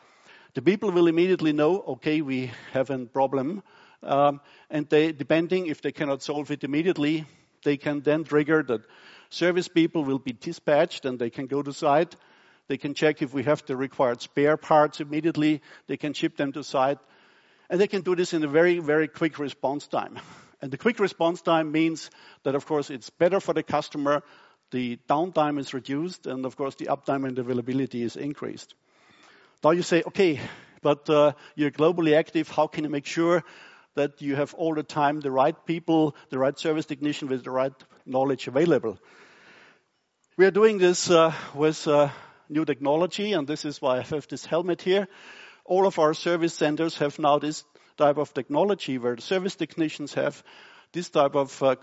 The 0.55 0.63
people 0.63 0.89
will 0.89 1.05
immediately 1.05 1.53
know, 1.53 1.83
okay, 1.97 2.21
we 2.21 2.51
have 2.73 2.89
a 2.89 2.97
problem. 3.05 3.61
Um, 4.01 4.41
and 4.71 4.89
depending 4.89 5.67
if 5.67 5.83
they 5.83 5.91
cannot 5.91 6.23
solve 6.23 6.49
it 6.49 6.63
immediately, 6.63 7.25
they 7.63 7.77
can 7.77 8.01
then 8.01 8.23
trigger 8.23 8.63
that 8.63 8.81
service 9.29 9.67
people 9.67 10.03
will 10.03 10.17
be 10.17 10.33
dispatched, 10.33 11.05
and 11.05 11.19
they 11.19 11.29
can 11.29 11.45
go 11.45 11.61
to 11.61 11.71
site. 11.71 12.15
They 12.67 12.77
can 12.77 12.95
check 12.95 13.21
if 13.21 13.35
we 13.35 13.43
have 13.43 13.63
the 13.67 13.77
required 13.77 14.21
spare 14.21 14.57
parts 14.57 14.99
immediately. 14.99 15.61
They 15.85 15.97
can 15.97 16.13
ship 16.13 16.37
them 16.37 16.53
to 16.53 16.63
site. 16.63 16.97
And 17.69 17.79
they 17.79 17.87
can 17.87 18.01
do 18.01 18.15
this 18.15 18.33
in 18.33 18.43
a 18.43 18.47
very, 18.47 18.79
very 18.79 19.07
quick 19.07 19.39
response 19.39 19.87
time. 19.87 20.19
And 20.61 20.71
the 20.71 20.77
quick 20.77 20.99
response 20.99 21.41
time 21.41 21.71
means 21.71 22.09
that, 22.43 22.55
of 22.55 22.65
course, 22.65 22.89
it's 22.89 23.09
better 23.09 23.39
for 23.39 23.53
the 23.53 23.61
customer, 23.61 24.23
the 24.71 24.97
downtime 25.07 25.59
is 25.59 25.73
reduced, 25.73 26.25
and 26.27 26.45
of 26.45 26.55
course, 26.55 26.75
the 26.75 26.85
uptime 26.85 27.27
and 27.27 27.37
availability 27.37 28.01
is 28.01 28.15
increased. 28.15 28.73
Now 29.63 29.71
you 29.71 29.83
say, 29.83 30.01
"Okay, 30.07 30.39
but 30.81 31.09
uh, 31.09 31.33
you're 31.55 31.71
globally 31.71 32.17
active. 32.17 32.49
How 32.49 32.67
can 32.67 32.83
you 32.83 32.89
make 32.89 33.05
sure 33.05 33.43
that 33.95 34.21
you 34.21 34.35
have 34.35 34.53
all 34.55 34.73
the 34.73 34.83
time 34.83 35.19
the 35.19 35.29
right 35.29 35.55
people, 35.65 36.15
the 36.29 36.39
right 36.39 36.57
service 36.57 36.85
technician 36.85 37.27
with 37.27 37.43
the 37.43 37.51
right 37.51 37.73
knowledge 38.05 38.47
available?" 38.47 38.97
We 40.37 40.45
are 40.45 40.51
doing 40.51 40.77
this 40.77 41.09
uh, 41.09 41.33
with 41.53 41.87
uh, 41.87 42.09
new 42.49 42.65
technology, 42.65 43.33
and 43.33 43.47
this 43.47 43.65
is 43.65 43.81
why 43.81 43.99
I 43.99 44.01
have 44.01 44.27
this 44.27 44.45
helmet 44.45 44.81
here. 44.81 45.07
All 45.65 45.87
of 45.87 45.97
our 45.97 46.13
service 46.13 46.53
centers 46.53 46.97
have 46.99 47.17
now 47.17 47.39
this 47.39 47.63
type 47.97 48.17
of 48.17 48.33
technology 48.33 48.97
where 48.99 49.15
the 49.15 49.21
service 49.21 49.55
technicians 49.55 50.13
have 50.13 50.43
this 50.91 51.09
type 51.09 51.35
of 51.35 51.63
uh, 51.63 51.75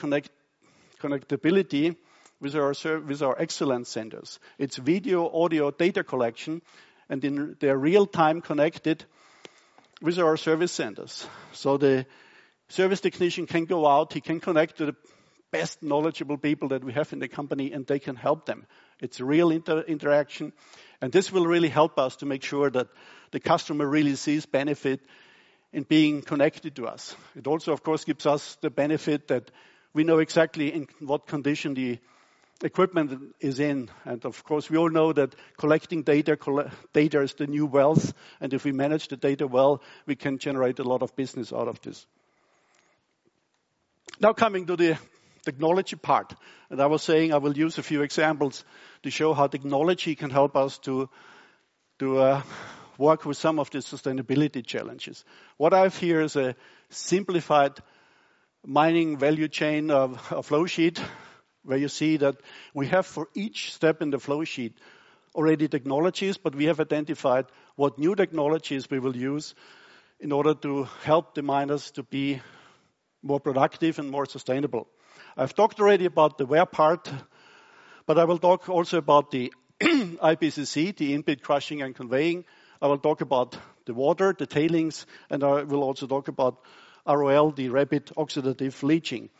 connectivity 1.01 1.97
with 2.41 2.55
our 2.55 2.75
with 3.01 3.23
our 3.23 3.41
excellence 3.41 3.89
centers. 3.89 4.39
It's 4.59 4.77
video, 4.77 5.29
audio, 5.29 5.71
data 5.71 6.05
collection, 6.05 6.63
and 7.09 7.57
they're 7.59 7.79
real-time 7.79 8.41
connected 8.41 9.05
with 10.01 10.19
our 10.19 10.37
service 10.37 10.73
centers. 10.73 11.27
So 11.53 11.77
the 11.77 12.07
service 12.69 13.01
technician 13.01 13.47
can 13.47 13.65
go 13.65 13.87
out, 13.87 14.13
he 14.13 14.21
can 14.21 14.41
connect 14.41 14.79
to 14.79 14.87
the 14.87 14.97
best 15.53 15.83
knowledgeable 15.83 16.39
people 16.39 16.69
that 16.71 16.83
we 16.83 16.93
have 16.93 17.13
in 17.13 17.21
the 17.21 17.29
company, 17.29 17.73
and 17.73 17.87
they 17.87 18.01
can 18.01 18.17
help 18.17 18.47
them. 18.47 18.67
It's 19.01 19.21
a 19.21 19.25
real 19.25 19.53
interaction, 19.53 20.53
and 21.01 21.13
this 21.13 21.31
will 21.31 21.47
really 21.47 21.69
help 21.69 21.99
us 21.99 22.17
to 22.17 22.27
make 22.27 22.43
sure 22.43 22.71
that 22.71 22.89
the 23.31 23.41
customer 23.41 23.87
really 23.87 24.17
sees 24.17 24.47
benefit 24.47 25.01
in 25.73 25.85
being 25.85 26.23
connected 26.23 26.77
to 26.77 26.87
us. 26.87 27.15
It 27.37 27.47
also, 27.47 27.73
of 27.73 27.83
course, 27.83 28.05
gives 28.05 28.27
us 28.27 28.57
the 28.61 28.71
benefit 28.71 29.29
that 29.29 29.51
we 29.95 30.05
know 30.05 30.19
exactly 30.19 30.73
in 30.73 30.87
what 31.01 31.27
condition 31.27 31.75
the 31.75 31.99
equipment 32.63 33.35
is 33.41 33.59
in. 33.59 33.91
And 34.05 34.25
of 34.25 34.45
course, 34.45 34.71
we 34.71 34.77
all 34.77 34.91
know 34.91 35.13
that 35.13 35.35
collecting 35.59 36.03
data, 36.03 36.39
data 36.93 37.21
is 37.21 37.35
the 37.35 37.47
new 37.47 37.67
wealth, 37.67 38.13
and 38.41 38.55
if 38.55 38.65
we 38.65 38.73
manage 38.73 39.09
the 39.09 39.17
data 39.17 39.47
well, 39.47 39.83
we 40.07 40.15
can 40.15 40.39
generate 40.39 40.79
a 40.79 40.85
lot 40.85 41.03
of 41.03 41.15
business 41.17 41.53
out 41.53 41.69
of 41.69 41.81
this. 41.81 42.07
Now 44.21 44.33
coming 44.33 44.67
to 44.67 44.77
the 44.77 44.99
technology 45.45 45.97
part, 45.97 46.35
And 46.71 46.81
I 46.81 46.87
was 46.87 47.03
saying 47.03 47.33
I 47.33 47.39
will 47.39 47.57
use 47.57 47.79
a 47.79 47.83
few 47.83 48.03
examples 48.03 48.65
to 49.03 49.11
show 49.11 49.35
how 49.35 49.47
technology 49.47 50.15
can 50.15 50.31
help 50.31 50.57
us 50.57 50.79
to 50.79 51.09
to 51.99 52.19
uh, 52.19 52.43
work 52.99 53.25
with 53.25 53.37
some 53.37 53.59
of 53.59 53.71
the 53.71 53.79
sustainability 53.79 54.65
challenges. 54.65 55.25
What 55.57 55.75
I 55.75 55.81
have 55.81 55.97
here 55.97 56.21
is 56.23 56.37
a 56.37 56.55
simplified 56.91 57.73
mining 58.65 59.19
value 59.19 59.49
chain 59.49 59.91
of 59.91 60.33
a 60.33 60.43
flow 60.43 60.67
sheet, 60.67 61.01
where 61.65 61.79
you 61.79 61.89
see 61.89 62.17
that 62.19 62.37
we 62.75 62.87
have 62.89 63.07
for 63.07 63.29
each 63.35 63.73
step 63.75 64.03
in 64.03 64.11
the 64.11 64.19
flow 64.19 64.45
sheet 64.45 64.79
already 65.35 65.69
technologies, 65.69 66.37
but 66.39 66.55
we 66.55 66.65
have 66.67 66.81
identified 66.81 67.47
what 67.77 67.99
new 67.99 68.15
technologies 68.15 68.91
we 68.91 68.99
will 68.99 69.17
use 69.17 69.55
in 70.21 70.33
order 70.33 70.55
to 70.55 70.85
help 71.05 71.35
the 71.35 71.43
miners 71.43 71.91
to 71.93 72.03
be 72.03 72.41
more 73.23 73.41
productive 73.41 73.99
and 73.99 74.11
more 74.11 74.27
sustainable. 74.27 74.89
I've 75.35 75.55
talked 75.55 75.81
already 75.81 76.05
about 76.05 76.37
the 76.37 76.45
wear 76.45 76.67
part, 76.67 77.11
but 78.05 78.19
I 78.19 78.25
will 78.25 78.37
talk 78.37 78.69
also 78.69 78.99
about 78.99 79.31
the 79.31 79.51
IPCC, 79.81 80.95
the 80.95 81.15
in-pit 81.15 81.43
crushing 81.43 81.81
and 81.81 81.95
conveying. 81.95 82.45
I 82.83 82.87
will 82.89 82.99
talk 82.99 83.23
about 83.23 83.57
the 83.87 83.95
water, 83.95 84.35
the 84.39 84.47
tailings, 84.47 85.07
and 85.31 85.43
I 85.43 85.63
will 85.63 85.83
also 85.83 86.07
talk 86.07 86.29
about 86.29 86.59
ROL, 87.07 87.51
the 87.51 87.71
rapid 87.71 88.07
oxidative 88.17 88.83
leaching. 88.83 89.31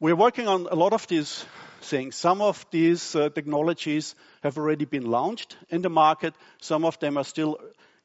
We're 0.00 0.16
working 0.16 0.48
on 0.48 0.66
a 0.68 0.74
lot 0.74 0.92
of 0.92 1.06
these 1.06 1.44
things. 1.82 2.16
Some 2.16 2.42
of 2.42 2.66
these 2.72 3.14
uh, 3.14 3.28
technologies 3.28 4.16
have 4.42 4.58
already 4.58 4.86
been 4.86 5.06
launched 5.06 5.56
in 5.68 5.82
the 5.82 5.88
market. 5.88 6.34
Some 6.60 6.84
of 6.84 6.98
them 6.98 7.16
are 7.16 7.24
still 7.24 7.58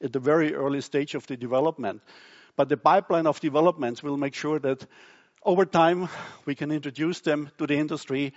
at 0.04 0.14
the 0.14 0.20
very 0.20 0.54
early 0.54 0.82
stage 0.82 1.16
of 1.16 1.26
the 1.26 1.36
development. 1.36 2.04
But 2.56 2.70
the 2.70 2.78
pipeline 2.78 3.26
of 3.26 3.40
developments 3.40 4.04
will 4.04 4.18
make 4.18 4.36
sure 4.36 4.60
that 4.60 4.86
over 5.44 5.66
time, 5.66 6.10
we 6.46 6.56
can 6.56 6.72
introduce 6.72 7.22
them 7.22 7.50
to 7.58 7.68
the 7.68 7.76
industry 7.76 8.34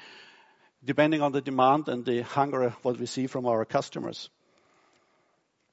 depending 0.84 1.22
on 1.22 1.32
the 1.32 1.40
demand 1.40 1.88
and 1.88 2.04
the 2.04 2.22
hunger, 2.22 2.74
what 2.82 2.98
we 2.98 3.06
see 3.06 3.26
from 3.26 3.46
our 3.46 3.64
customers. 3.64 4.28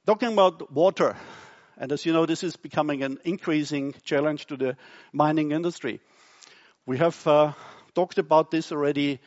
Talking 0.06 0.34
about 0.34 0.72
water, 0.72 1.16
and 1.78 1.92
as 1.92 2.06
you 2.06 2.14
know, 2.14 2.26
this 2.26 2.44
is 2.44 2.56
becoming 2.56 3.04
an 3.04 3.20
increasing 3.24 3.94
challenge 4.04 4.46
to 4.48 4.58
the 4.58 4.78
mining 5.12 5.52
industry. 5.52 6.00
We 6.86 6.98
have 6.98 7.28
uh, 7.28 7.54
talked 7.94 8.18
about 8.18 8.52
this 8.52 8.72
already 8.72 9.20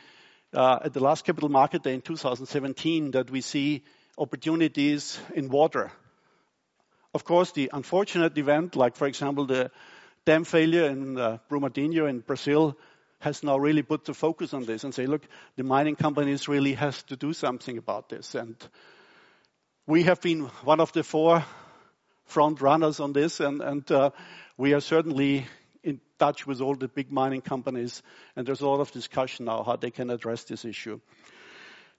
uh, 0.53 0.79
at 0.85 0.93
the 0.93 1.01
last 1.01 1.25
Capital 1.25 1.49
Market 1.49 1.83
Day 1.83 1.95
in 1.95 2.01
2017, 2.01 3.12
that 3.12 3.31
we 3.31 3.40
see 3.40 3.83
opportunities 4.17 5.19
in 5.35 5.49
water. 5.49 5.93
Of 7.12 7.25
course, 7.25 7.53
the 7.53 7.71
unfortunate 7.73 8.37
event, 8.38 8.75
like 8.75 8.97
for 8.97 9.07
example, 9.07 9.47
the 9.47 9.71
dam 10.25 10.45
failure 10.45 10.87
in 10.87 11.15
Brumadinho 11.51 12.09
in 12.09 12.21
Brazil, 12.21 12.77
has 13.21 13.43
now 13.43 13.57
really 13.57 13.83
put 13.83 14.05
the 14.05 14.15
focus 14.15 14.53
on 14.53 14.65
this 14.65 14.85
and 14.85 14.95
say, 14.95 15.07
"Look, 15.07 15.23
the 15.57 15.63
mining 15.63 15.97
companies 15.97 16.49
really 16.49 16.75
has 16.75 17.03
to 17.05 17.17
do 17.17 17.33
something 17.33 17.79
about 17.79 18.09
this." 18.09 18.35
And 18.35 18.57
we 19.87 20.03
have 20.05 20.21
been 20.21 20.41
one 20.65 20.81
of 20.81 20.93
the 20.93 21.03
four 21.03 21.45
front 22.27 22.61
runners 22.61 23.01
on 23.01 23.13
this, 23.13 23.41
and, 23.41 23.61
and 23.61 23.91
uh, 23.91 24.11
we 24.57 24.75
are 24.75 24.81
certainly 24.81 25.47
in 25.83 26.01
touch 26.19 26.47
with 26.47 26.61
all 26.61 26.75
the 26.75 26.89
big 26.89 27.13
mining 27.13 27.43
companies, 27.43 28.03
and 28.37 28.47
there's 28.47 28.61
a 28.61 28.69
lot 28.69 28.81
of 28.81 28.93
discussion 28.93 29.47
now 29.47 29.63
how 29.63 29.77
they 29.77 29.91
can 29.91 30.11
address 30.11 30.45
this 30.45 30.65
issue. 30.65 31.01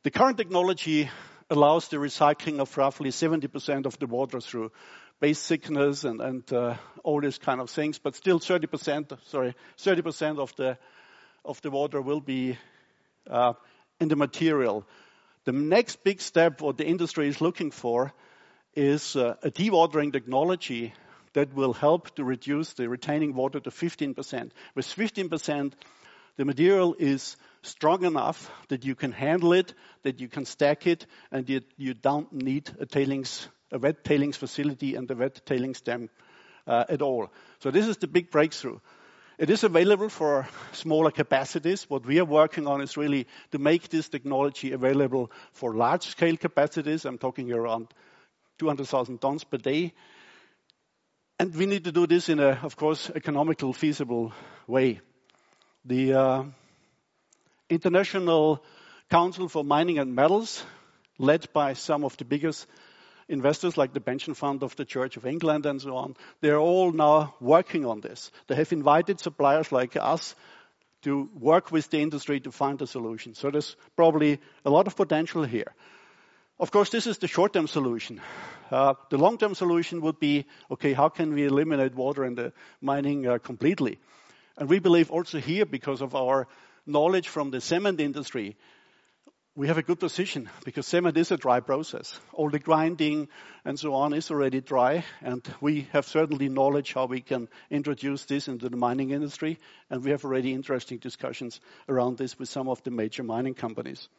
The 0.03 0.11
current 0.11 0.37
technology 0.37 1.09
allows 1.49 1.87
the 1.87 1.97
recycling 1.97 2.59
of 2.59 2.75
roughly 2.77 3.11
70% 3.11 3.85
of 3.85 3.99
the 3.99 4.07
water 4.07 4.41
through 4.41 4.71
base 5.19 5.39
sickness 5.39 6.03
and, 6.03 6.21
and 6.21 6.53
uh, 6.53 6.75
all 7.03 7.21
these 7.21 7.37
kind 7.37 7.61
of 7.61 7.69
things, 7.69 7.99
but 7.99 8.15
still 8.15 8.39
30%, 8.39 9.17
sorry, 9.27 9.55
30% 9.77 10.39
of 10.39 10.55
the, 10.55 10.77
of 11.43 11.61
the 11.61 11.71
water 11.71 12.01
will 12.01 12.21
be 12.21 12.57
uh, 13.29 13.53
in 13.99 14.07
the 14.07 14.15
material. 14.15 14.85
The 15.45 15.51
next 15.51 16.03
big 16.03 16.21
step 16.21 16.61
what 16.61 16.77
the 16.77 16.85
industry 16.85 17.27
is 17.27 17.39
looking 17.39 17.71
for 17.71 18.11
is 18.75 19.15
uh, 19.15 19.35
a 19.41 19.51
dewatering 19.51 20.11
technology 20.11 20.93
that 21.33 21.53
will 21.53 21.73
help 21.73 22.15
to 22.15 22.23
reduce 22.23 22.73
the 22.73 22.89
retaining 22.89 23.33
water 23.33 23.59
to 23.59 23.69
15%. 23.69 24.51
With 24.73 24.85
15%, 24.85 25.73
the 26.37 26.45
material 26.45 26.95
is 26.97 27.37
strong 27.61 28.03
enough 28.03 28.49
that 28.69 28.85
you 28.85 28.95
can 28.95 29.11
handle 29.11 29.53
it, 29.53 29.73
that 30.03 30.19
you 30.19 30.27
can 30.27 30.45
stack 30.45 30.87
it, 30.87 31.05
and 31.31 31.49
you, 31.49 31.61
you 31.77 31.93
don't 31.93 32.31
need 32.31 32.69
a 32.79 32.85
tailings, 32.85 33.47
a 33.71 33.79
wet 33.79 34.03
tailings 34.03 34.37
facility 34.37 34.95
and 34.95 35.09
a 35.11 35.15
wet 35.15 35.45
tailings 35.45 35.81
dam 35.81 36.09
uh, 36.67 36.85
at 36.89 37.01
all. 37.01 37.31
So 37.59 37.71
this 37.71 37.87
is 37.87 37.97
the 37.97 38.07
big 38.07 38.31
breakthrough. 38.31 38.79
It 39.37 39.49
is 39.49 39.65
available 39.65 40.07
for 40.07 40.47
smaller 40.71 41.11
capacities. 41.11 41.89
What 41.89 42.05
we 42.05 42.19
are 42.19 42.25
working 42.25 42.67
on 42.67 42.81
is 42.81 42.95
really 42.95 43.27
to 43.51 43.59
make 43.59 43.89
this 43.89 44.07
technology 44.07 44.71
available 44.71 45.29
for 45.51 45.75
large 45.75 46.03
scale 46.03 46.37
capacities. 46.37 47.03
I'm 47.03 47.17
talking 47.17 47.51
around 47.51 47.93
200,000 48.59 49.19
tons 49.19 49.43
per 49.43 49.57
day. 49.57 49.93
And 51.37 51.53
we 51.53 51.65
need 51.65 51.83
to 51.83 51.91
do 51.91 52.07
this 52.07 52.29
in 52.29 52.39
a, 52.39 52.59
of 52.63 52.77
course, 52.77 53.11
economical, 53.13 53.73
feasible 53.73 54.31
way. 54.67 55.01
The 55.83 56.13
uh, 56.13 56.43
International 57.69 58.63
Council 59.09 59.49
for 59.49 59.65
Mining 59.65 59.99
and 59.99 60.15
Metals, 60.15 60.63
led 61.17 61.51
by 61.51 61.73
some 61.73 62.05
of 62.05 62.15
the 62.15 62.23
biggest 62.23 62.67
investors 63.27 63.77
like 63.77 63.93
the 63.93 64.01
pension 64.01 64.33
fund 64.33 64.63
of 64.63 64.75
the 64.75 64.85
Church 64.85 65.17
of 65.17 65.25
England 65.25 65.65
and 65.65 65.81
so 65.81 65.95
on, 65.95 66.15
they're 66.41 66.59
all 66.59 66.91
now 66.91 67.35
working 67.39 67.85
on 67.85 68.01
this. 68.01 68.31
They 68.47 68.55
have 68.55 68.71
invited 68.71 69.19
suppliers 69.19 69.71
like 69.71 69.95
us 69.95 70.35
to 71.01 71.29
work 71.39 71.71
with 71.71 71.89
the 71.89 72.01
industry 72.01 72.39
to 72.39 72.51
find 72.51 72.81
a 72.81 72.87
solution. 72.87 73.35
So 73.35 73.51
there's 73.51 73.75
probably 73.95 74.39
a 74.63 74.69
lot 74.69 74.87
of 74.87 74.95
potential 74.95 75.43
here. 75.43 75.73
Of 76.59 76.71
course, 76.71 76.89
this 76.89 77.05
is 77.05 77.17
the 77.17 77.27
short-term 77.27 77.67
solution. 77.67 78.21
Uh, 78.71 78.93
the 79.09 79.17
long-term 79.17 79.55
solution 79.55 80.01
would 80.01 80.19
be, 80.19 80.45
okay, 80.71 80.93
how 80.93 81.09
can 81.09 81.33
we 81.33 81.45
eliminate 81.45 81.93
water 81.93 82.23
in 82.23 82.35
the 82.35 82.53
mining 82.81 83.27
uh, 83.27 83.37
completely? 83.37 83.99
And 84.57 84.69
we 84.69 84.79
believe 84.79 85.11
also 85.11 85.39
here, 85.39 85.65
because 85.65 86.01
of 86.01 86.15
our 86.15 86.47
knowledge 86.87 87.27
from 87.27 87.51
the 87.51 87.59
cement 87.59 87.99
industry, 87.99 88.55
we 89.57 89.67
have 89.67 89.77
a 89.77 89.83
good 89.83 89.99
position 89.99 90.49
because 90.65 90.85
cement 90.85 91.15
is 91.15 91.31
a 91.31 91.37
dry 91.37 91.61
process. 91.61 92.19
All 92.33 92.49
the 92.49 92.59
grinding 92.59 93.29
and 93.63 93.79
so 93.79 93.93
on 93.93 94.13
is 94.13 94.29
already 94.29 94.59
dry, 94.59 95.05
and 95.21 95.41
we 95.61 95.87
have 95.93 96.05
certainly 96.05 96.49
knowledge 96.49 96.91
how 96.91 97.05
we 97.05 97.21
can 97.21 97.47
introduce 97.71 98.25
this 98.25 98.49
into 98.49 98.67
the 98.67 98.75
mining 98.75 99.11
industry, 99.11 99.57
and 99.89 100.03
we 100.03 100.11
have 100.11 100.25
already 100.25 100.53
interesting 100.53 100.97
discussions 100.97 101.61
around 101.87 102.17
this 102.17 102.37
with 102.37 102.49
some 102.49 102.67
of 102.67 102.83
the 102.83 102.91
major 102.91 103.23
mining 103.23 103.53
companies. 103.53 104.09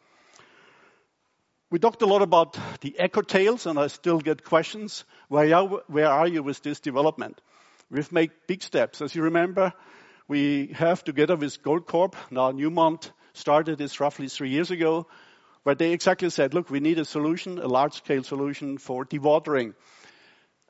We 1.71 1.81
talked 1.81 2.01
a 2.01 2.07
lot 2.07 2.23
about 2.23 2.57
the 2.81 2.97
EcoTails, 2.99 3.67
and 3.67 3.79
I 3.79 3.89
still 3.89 4.21
get 4.21 4.43
questions. 4.43 5.05
Where 5.29 5.55
are, 5.55 5.83
where 5.89 6.09
are 6.09 6.27
you 6.27 6.43
with 6.43 6.63
this 6.63 6.81
development? 6.81 7.43
We've 7.91 8.11
made 8.11 8.31
big 8.47 8.63
steps. 8.63 9.03
As 9.03 9.15
you 9.15 9.23
remember, 9.23 9.75
we 10.29 10.69
have, 10.69 11.05
together 11.05 11.37
with 11.37 11.63
Goldcorp, 11.63 12.15
now 12.31 12.53
Newmont 12.53 13.11
started 13.35 13.77
this 13.77 14.01
roughly 14.01 14.29
three 14.29 14.49
years 14.49 14.71
ago, 14.71 15.07
where 15.67 15.75
they 15.75 15.91
exactly 15.91 16.31
said, 16.31 16.55
look, 16.55 16.71
we 16.71 16.79
need 16.79 16.97
a 16.97 17.05
solution, 17.05 17.59
a 17.59 17.67
large-scale 17.67 18.23
solution 18.23 18.79
for 18.79 19.05
dewatering. 19.05 19.75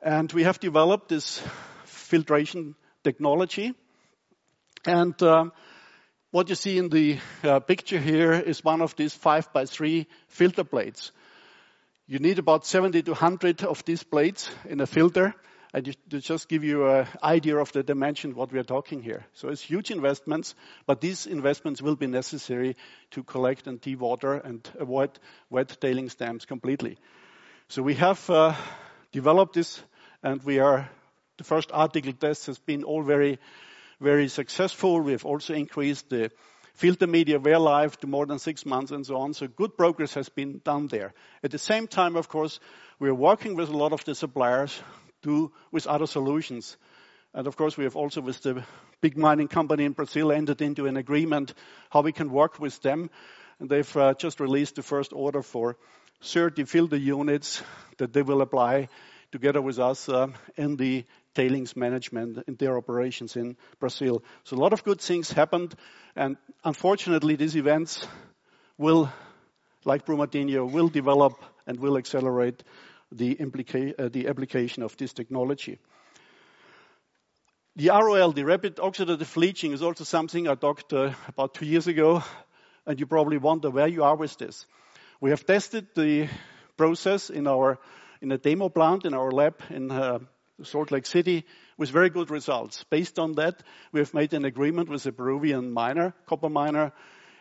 And 0.01 0.33
we 0.33 0.41
have 0.41 0.59
developed 0.59 1.09
this 1.09 1.39
filtration 1.85 2.73
technology. 3.03 3.75
And 4.87 5.13
um, 5.21 5.51
what 6.31 6.49
you 6.49 6.55
see 6.55 6.79
in 6.79 6.89
the 6.89 7.19
uh, 7.43 7.59
picture 7.59 7.99
here 7.99 8.33
is 8.33 8.63
one 8.63 8.81
of 8.81 8.95
these 8.95 9.13
five 9.13 9.53
by 9.53 9.65
three 9.65 10.07
filter 10.29 10.63
plates. 10.63 11.11
You 12.07 12.17
need 12.17 12.39
about 12.39 12.65
70 12.65 13.03
to 13.03 13.11
100 13.11 13.65
of 13.65 13.85
these 13.85 14.01
plates 14.01 14.49
in 14.67 14.81
a 14.81 14.87
filter. 14.87 15.35
And 15.73 15.95
to 16.09 16.19
just 16.21 16.47
give 16.47 16.63
you 16.63 16.87
an 16.87 17.07
idea 17.21 17.57
of 17.57 17.71
the 17.71 17.83
dimension 17.83 18.35
what 18.35 18.51
we 18.51 18.59
are 18.59 18.63
talking 18.63 19.01
here. 19.01 19.25
So 19.33 19.49
it's 19.49 19.61
huge 19.61 19.91
investments, 19.91 20.55
but 20.85 21.01
these 21.01 21.27
investments 21.27 21.81
will 21.81 21.95
be 21.95 22.07
necessary 22.07 22.77
to 23.11 23.23
collect 23.23 23.67
and 23.67 23.81
dewater 23.81 24.43
and 24.43 24.67
avoid 24.79 25.19
wet 25.49 25.77
tailings 25.81 26.15
dams 26.15 26.45
completely. 26.45 26.97
So 27.67 27.83
we 27.83 27.95
have 27.95 28.29
uh, 28.29 28.55
developed 29.11 29.55
this, 29.55 29.81
and 30.23 30.41
we 30.43 30.59
are 30.59 30.89
the 31.37 31.43
first 31.43 31.69
article 31.73 32.13
test 32.13 32.47
has 32.47 32.57
been 32.59 32.83
all 32.83 33.03
very, 33.03 33.37
very 33.99 34.29
successful. 34.29 35.01
We 35.01 35.11
have 35.11 35.25
also 35.25 35.53
increased 35.53 36.09
the 36.09 36.31
filter 36.73 37.07
media 37.07 37.39
wear 37.39 37.59
life 37.59 37.97
to 37.97 38.07
more 38.07 38.25
than 38.25 38.39
six 38.39 38.65
months 38.65 38.91
and 38.91 39.05
so 39.05 39.17
on. 39.17 39.33
So 39.33 39.47
good 39.47 39.75
progress 39.75 40.13
has 40.13 40.29
been 40.29 40.61
done 40.63 40.87
there. 40.87 41.13
At 41.43 41.51
the 41.51 41.59
same 41.59 41.87
time, 41.87 42.15
of 42.15 42.29
course, 42.29 42.59
we 42.99 43.09
are 43.09 43.15
working 43.15 43.55
with 43.55 43.69
a 43.69 43.77
lot 43.77 43.93
of 43.93 44.05
the 44.05 44.15
suppliers 44.15 44.81
do 45.21 45.51
with 45.71 45.87
other 45.87 46.07
solutions. 46.07 46.77
And 47.33 47.47
of 47.47 47.55
course, 47.55 47.77
we 47.77 47.83
have 47.83 47.95
also 47.95 48.21
with 48.21 48.41
the 48.41 48.63
big 49.01 49.17
mining 49.17 49.47
company 49.47 49.85
in 49.85 49.91
Brazil 49.91 50.31
entered 50.31 50.61
into 50.61 50.85
an 50.85 50.97
agreement 50.97 51.53
how 51.91 52.01
we 52.01 52.11
can 52.11 52.31
work 52.31 52.59
with 52.59 52.81
them. 52.81 53.09
And 53.59 53.69
they've 53.69 53.97
uh, 53.97 54.13
just 54.13 54.39
released 54.39 54.75
the 54.75 54.83
first 54.83 55.13
order 55.13 55.41
for 55.41 55.77
30 56.23 56.63
filter 56.65 56.97
units 56.97 57.61
that 57.97 58.13
they 58.13 58.21
will 58.21 58.41
apply 58.41 58.89
together 59.31 59.61
with 59.61 59.79
us 59.79 60.09
uh, 60.09 60.27
in 60.55 60.77
the 60.77 61.05
tailings 61.35 61.75
management 61.75 62.43
in 62.47 62.55
their 62.55 62.77
operations 62.77 63.35
in 63.35 63.55
Brazil. 63.79 64.23
So 64.43 64.55
a 64.55 64.59
lot 64.59 64.73
of 64.73 64.83
good 64.83 64.99
things 64.99 65.31
happened, 65.31 65.75
and 66.15 66.37
unfortunately, 66.63 67.35
these 67.35 67.55
events 67.55 68.07
will, 68.77 69.11
like 69.85 70.05
Brumadinho, 70.05 70.71
will 70.71 70.87
develop 70.87 71.33
and 71.67 71.79
will 71.79 71.97
accelerate 71.97 72.63
the, 73.11 73.37
uh, 73.97 74.09
the 74.09 74.27
application 74.27 74.83
of 74.83 74.95
this 74.97 75.13
technology. 75.13 75.79
The 77.75 77.89
ROL, 77.89 78.31
the 78.31 78.43
rapid 78.43 78.77
oxidative 78.77 79.35
leaching, 79.37 79.71
is 79.71 79.83
also 79.83 80.03
something 80.03 80.47
I 80.47 80.55
talked 80.55 80.93
uh, 80.93 81.13
about 81.27 81.53
two 81.53 81.65
years 81.65 81.87
ago, 81.87 82.23
and 82.85 82.99
you 82.99 83.05
probably 83.05 83.37
wonder 83.37 83.69
where 83.69 83.87
you 83.87 84.03
are 84.03 84.15
with 84.15 84.37
this. 84.37 84.65
We 85.21 85.29
have 85.29 85.45
tested 85.45 85.87
the 85.95 86.27
process 86.75 87.29
in 87.29 87.47
our 87.47 87.79
in 88.21 88.31
a 88.31 88.37
demo 88.37 88.69
plant 88.69 89.05
in 89.05 89.13
our 89.13 89.31
lab 89.31 89.61
in 89.69 89.91
uh, 89.91 90.19
Salt 90.63 90.91
Lake 90.91 91.05
City 91.05 91.45
with 91.77 91.91
very 91.91 92.09
good 92.09 92.31
results. 92.31 92.83
Based 92.89 93.19
on 93.19 93.33
that, 93.33 93.61
we 93.91 93.99
have 93.99 94.13
made 94.13 94.33
an 94.33 94.45
agreement 94.45 94.89
with 94.89 95.05
a 95.05 95.11
Peruvian 95.11 95.71
miner, 95.71 96.13
copper 96.25 96.49
miner, 96.49 96.93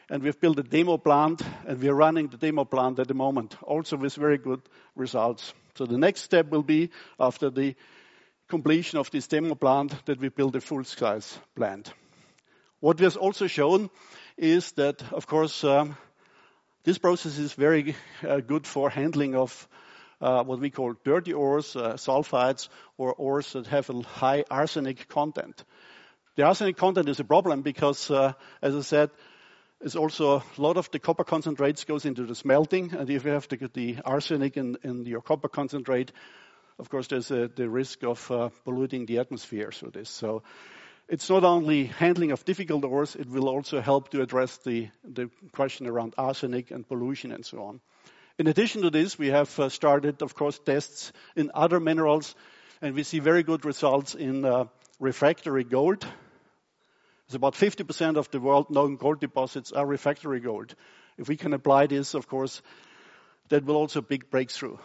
and 0.08 0.22
we've 0.22 0.40
built 0.40 0.58
a 0.58 0.62
demo 0.62 0.96
plant, 0.98 1.42
and 1.66 1.80
we 1.80 1.88
are 1.88 1.94
running 1.94 2.28
the 2.28 2.36
demo 2.36 2.64
plant 2.64 2.98
at 2.98 3.08
the 3.08 3.14
moment, 3.14 3.56
also 3.62 3.96
with 3.96 4.14
very 4.14 4.38
good 4.38 4.62
results. 4.94 5.52
So 5.74 5.86
the 5.86 5.98
next 5.98 6.22
step 6.22 6.48
will 6.50 6.62
be, 6.62 6.90
after 7.18 7.50
the 7.50 7.74
completion 8.48 8.98
of 8.98 9.10
this 9.10 9.26
demo 9.26 9.54
plant, 9.54 9.94
that 10.06 10.20
we 10.20 10.28
build 10.28 10.54
a 10.56 10.60
full-size 10.60 11.38
plant. 11.54 11.92
What 12.80 13.00
have 13.00 13.16
also 13.16 13.48
shown 13.48 13.90
is 14.36 14.72
that, 14.72 15.02
of 15.12 15.26
course, 15.26 15.64
um, 15.64 15.96
this 16.84 16.98
process 16.98 17.38
is 17.38 17.54
very 17.54 17.96
uh, 18.22 18.38
good 18.38 18.66
for 18.66 18.88
handling 18.88 19.34
of 19.34 19.68
uh, 20.20 20.44
what 20.44 20.60
we 20.60 20.70
call 20.70 20.94
dirty 21.04 21.32
ores, 21.32 21.74
uh, 21.74 21.94
sulfides, 21.94 22.68
or 22.96 23.12
ores 23.14 23.52
that 23.54 23.66
have 23.66 23.90
a 23.90 24.02
high 24.02 24.44
arsenic 24.50 25.08
content. 25.08 25.64
The 26.36 26.44
arsenic 26.44 26.76
content 26.76 27.08
is 27.08 27.18
a 27.18 27.24
problem 27.24 27.62
because, 27.62 28.10
as 28.62 28.76
I 28.76 28.80
said, 28.82 29.10
is 29.80 29.96
also 29.96 30.36
a 30.36 30.60
lot 30.60 30.76
of 30.76 30.90
the 30.90 30.98
copper 30.98 31.24
concentrates 31.24 31.84
goes 31.84 32.04
into 32.04 32.24
the 32.24 32.34
smelting, 32.34 32.94
and 32.94 33.08
if 33.10 33.24
you 33.24 33.30
have 33.30 33.48
the, 33.48 33.70
the 33.72 33.98
arsenic 34.04 34.56
in, 34.56 34.76
in, 34.82 35.04
your 35.04 35.20
copper 35.20 35.48
concentrate, 35.48 36.12
of 36.78 36.88
course, 36.88 37.08
there's 37.08 37.30
a, 37.30 37.48
the 37.48 37.68
risk 37.68 38.02
of 38.02 38.30
uh, 38.30 38.48
polluting 38.64 39.06
the 39.06 39.18
atmosphere 39.18 39.70
through 39.72 39.90
this. 39.90 40.10
So 40.10 40.42
it's 41.08 41.30
not 41.30 41.44
only 41.44 41.84
handling 41.84 42.32
of 42.32 42.44
difficult 42.44 42.84
ores, 42.84 43.16
it 43.16 43.28
will 43.28 43.48
also 43.48 43.80
help 43.80 44.10
to 44.10 44.22
address 44.22 44.56
the, 44.58 44.88
the 45.04 45.30
question 45.52 45.86
around 45.86 46.14
arsenic 46.18 46.70
and 46.70 46.86
pollution 46.86 47.32
and 47.32 47.44
so 47.44 47.62
on. 47.62 47.80
In 48.38 48.48
addition 48.48 48.82
to 48.82 48.90
this, 48.90 49.18
we 49.18 49.28
have 49.28 49.58
uh, 49.58 49.68
started, 49.68 50.20
of 50.20 50.34
course, 50.34 50.58
tests 50.58 51.12
in 51.36 51.50
other 51.54 51.80
minerals, 51.80 52.34
and 52.82 52.94
we 52.94 53.02
see 53.02 53.18
very 53.18 53.42
good 53.42 53.64
results 53.64 54.14
in 54.14 54.44
uh, 54.44 54.64
refractory 55.00 55.64
gold, 55.64 56.06
it's 57.26 57.34
about 57.34 57.54
50% 57.54 58.16
of 58.16 58.30
the 58.30 58.40
world 58.40 58.70
known 58.70 58.96
gold 58.96 59.20
deposits 59.20 59.72
are 59.72 59.84
refractory 59.84 60.40
gold. 60.40 60.74
If 61.18 61.28
we 61.28 61.36
can 61.36 61.52
apply 61.54 61.86
this, 61.86 62.14
of 62.14 62.28
course, 62.28 62.62
that 63.48 63.64
will 63.64 63.76
also 63.76 64.00
be 64.00 64.04
a 64.04 64.08
big 64.08 64.30
breakthrough. 64.30 64.76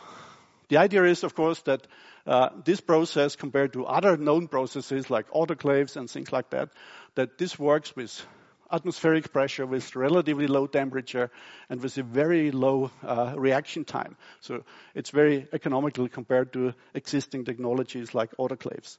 The 0.70 0.78
idea 0.78 1.04
is, 1.04 1.24
of 1.24 1.36
course, 1.36 1.62
that 1.64 1.86
uh, 2.26 2.50
this 2.64 2.82
process, 2.82 3.36
compared 3.36 3.74
to 3.74 3.86
other 3.86 4.18
known 4.18 4.48
processes 4.48 5.10
like 5.10 5.30
autoclaves 5.32 5.98
and 5.98 6.10
things 6.10 6.32
like 6.32 6.50
that, 6.52 6.70
that 7.16 7.38
this 7.38 7.60
works 7.60 7.96
with 7.96 8.26
atmospheric 8.72 9.34
pressure, 9.34 9.66
with 9.66 9.96
relatively 9.96 10.48
low 10.48 10.66
temperature, 10.66 11.30
and 11.70 11.82
with 11.82 11.98
a 11.98 12.04
very 12.04 12.52
low 12.52 12.90
uh, 13.04 13.34
reaction 13.36 13.84
time. 13.84 14.16
So 14.40 14.64
it's 14.96 15.10
very 15.10 15.48
economical 15.52 16.08
compared 16.08 16.54
to 16.54 16.74
existing 16.94 17.46
technologies 17.46 18.16
like 18.16 18.32
autoclaves. 18.38 18.98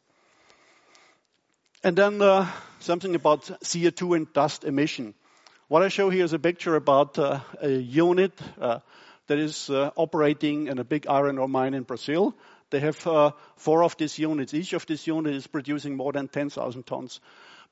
And 1.84 1.98
then 1.98 2.22
uh, 2.22 2.48
something 2.78 3.16
about 3.16 3.42
CO2 3.42 4.14
and 4.14 4.32
dust 4.32 4.62
emission. 4.62 5.14
What 5.66 5.82
I 5.82 5.88
show 5.88 6.10
here 6.10 6.24
is 6.24 6.32
a 6.32 6.38
picture 6.38 6.76
about 6.76 7.18
uh, 7.18 7.40
a 7.60 7.70
unit 7.70 8.32
uh, 8.60 8.78
that 9.26 9.38
is 9.38 9.68
uh, 9.68 9.90
operating 9.96 10.68
in 10.68 10.78
a 10.78 10.84
big 10.84 11.08
iron 11.08 11.38
ore 11.38 11.48
mine 11.48 11.74
in 11.74 11.82
Brazil. 11.82 12.36
They 12.70 12.78
have 12.78 13.04
uh, 13.04 13.32
four 13.56 13.82
of 13.82 13.96
these 13.96 14.16
units. 14.16 14.54
Each 14.54 14.74
of 14.74 14.86
these 14.86 15.04
units 15.08 15.38
is 15.38 15.46
producing 15.48 15.96
more 15.96 16.12
than 16.12 16.28
10,000 16.28 16.86
tons 16.86 17.18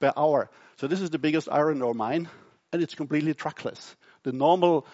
per 0.01 0.13
hour. 0.17 0.51
So 0.79 0.89
this 0.89 1.01
is 1.01 1.11
the 1.11 1.21
biggest 1.21 1.49
iron 1.49 1.81
ore 1.81 1.95
mine, 1.95 2.29
and 2.73 2.83
it's 2.83 2.97
completely 2.97 3.35
truckless. 3.35 3.95
The 4.25 4.33
normal 4.33 4.89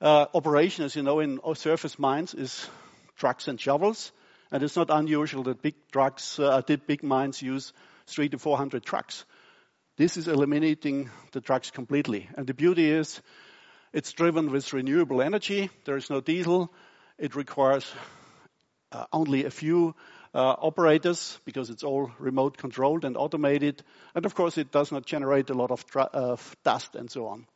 uh, 0.00 0.26
operation, 0.34 0.84
as 0.84 0.96
you 0.96 1.04
know, 1.04 1.20
in 1.20 1.38
surface 1.54 2.00
mines 2.00 2.34
is 2.34 2.68
trucks 3.16 3.46
and 3.46 3.60
shovels, 3.60 4.10
and 4.50 4.64
it's 4.64 4.74
not 4.74 4.90
unusual 4.90 5.44
that 5.44 5.62
big 5.62 5.74
trucks, 5.92 6.40
uh, 6.40 6.62
did 6.62 6.88
big 6.88 7.04
mines 7.04 7.40
use 7.40 7.72
three 8.10 8.28
to 8.28 8.38
400 8.38 8.84
trucks. 8.84 9.24
This 9.96 10.16
is 10.16 10.28
eliminating 10.28 11.10
the 11.32 11.40
trucks 11.40 11.70
completely. 11.70 12.28
And 12.36 12.46
the 12.46 12.54
beauty 12.54 12.90
is 12.90 13.20
it's 13.92 14.12
driven 14.12 14.50
with 14.50 14.72
renewable 14.72 15.20
energy. 15.20 15.70
There 15.84 15.96
is 15.96 16.10
no 16.10 16.20
diesel. 16.20 16.72
It 17.18 17.34
requires 17.34 17.90
uh, 18.92 19.04
only 19.12 19.44
a 19.44 19.50
few 19.50 19.94
uh, 20.34 20.38
operators 20.58 21.38
because 21.44 21.70
it's 21.70 21.82
all 21.82 22.12
remote 22.18 22.56
controlled 22.56 23.04
and 23.04 23.16
automated. 23.16 23.82
And 24.14 24.26
of 24.26 24.34
course, 24.34 24.58
it 24.58 24.70
does 24.70 24.92
not 24.92 25.06
generate 25.06 25.50
a 25.50 25.54
lot 25.54 25.70
of, 25.70 25.84
of 25.96 26.56
dust 26.64 26.94
and 26.94 27.10
so 27.10 27.26
on. 27.26 27.46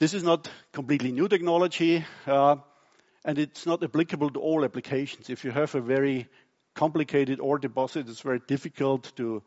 This 0.00 0.14
is 0.14 0.24
not 0.24 0.50
completely 0.72 1.12
new 1.12 1.28
technology, 1.28 2.04
uh, 2.26 2.56
and 3.24 3.38
it's 3.38 3.66
not 3.66 3.84
applicable 3.84 4.30
to 4.30 4.40
all 4.40 4.64
applications. 4.64 5.30
If 5.30 5.44
you 5.44 5.52
have 5.52 5.74
a 5.76 5.80
very 5.80 6.28
complicated 6.74 7.40
ore 7.40 7.58
deposit, 7.58 8.08
it's 8.08 8.20
very 8.20 8.40
difficult 8.46 9.12
to, 9.16 9.42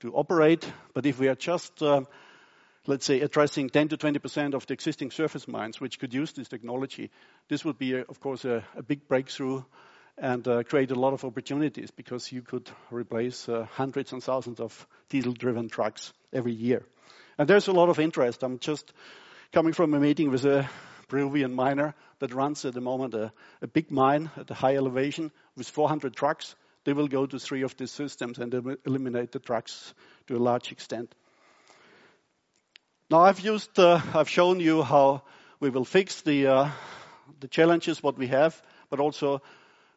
to 0.00 0.14
operate. 0.14 0.70
But 0.92 1.06
if 1.06 1.18
we 1.18 1.28
are 1.28 1.34
just, 1.34 1.82
uh, 1.82 2.02
let's 2.86 3.06
say, 3.06 3.20
addressing 3.20 3.70
10 3.70 3.88
to 3.88 3.96
20% 3.96 4.54
of 4.54 4.66
the 4.66 4.74
existing 4.74 5.10
surface 5.10 5.48
mines 5.48 5.80
which 5.80 5.98
could 5.98 6.14
use 6.14 6.32
this 6.32 6.48
technology, 6.48 7.10
this 7.48 7.64
would 7.64 7.78
be, 7.78 7.94
of 7.94 8.20
course, 8.20 8.44
a, 8.44 8.64
a 8.76 8.82
big 8.82 9.06
breakthrough 9.08 9.62
and 10.16 10.46
uh, 10.46 10.62
create 10.62 10.90
a 10.90 10.94
lot 10.94 11.12
of 11.12 11.24
opportunities 11.24 11.90
because 11.90 12.30
you 12.30 12.42
could 12.42 12.70
replace 12.90 13.48
uh, 13.48 13.66
hundreds 13.72 14.12
and 14.12 14.22
thousands 14.22 14.60
of 14.60 14.86
diesel-driven 15.08 15.68
trucks 15.68 16.12
every 16.32 16.52
year. 16.52 16.84
And 17.36 17.48
there's 17.48 17.66
a 17.66 17.72
lot 17.72 17.88
of 17.88 17.98
interest. 17.98 18.42
I'm 18.44 18.60
just 18.60 18.92
coming 19.52 19.72
from 19.72 19.92
a 19.94 19.98
meeting 19.98 20.30
with 20.30 20.44
a 20.44 20.68
Peruvian 21.08 21.54
miner 21.54 21.94
that 22.20 22.32
runs 22.32 22.64
at 22.64 22.74
the 22.74 22.80
moment 22.80 23.14
a, 23.14 23.32
a 23.60 23.66
big 23.66 23.90
mine 23.90 24.30
at 24.36 24.50
a 24.50 24.54
high 24.54 24.76
elevation 24.76 25.32
with 25.56 25.68
400 25.68 26.14
trucks. 26.14 26.54
They 26.84 26.92
will 26.92 27.08
go 27.08 27.26
to 27.26 27.38
three 27.38 27.62
of 27.62 27.76
these 27.76 27.90
systems 27.90 28.38
and 28.38 28.52
eliminate 28.84 29.32
the 29.32 29.38
trucks 29.38 29.94
to 30.26 30.36
a 30.36 30.38
large 30.38 30.70
extent. 30.70 31.14
Now 33.10 33.20
I've 33.20 33.40
used, 33.40 33.78
uh, 33.78 34.00
I've 34.14 34.28
shown 34.28 34.60
you 34.60 34.82
how 34.82 35.22
we 35.60 35.70
will 35.70 35.84
fix 35.84 36.22
the, 36.22 36.46
uh, 36.46 36.70
the 37.40 37.48
challenges 37.48 38.02
what 38.02 38.18
we 38.18 38.26
have, 38.28 38.60
but 38.90 39.00
also 39.00 39.40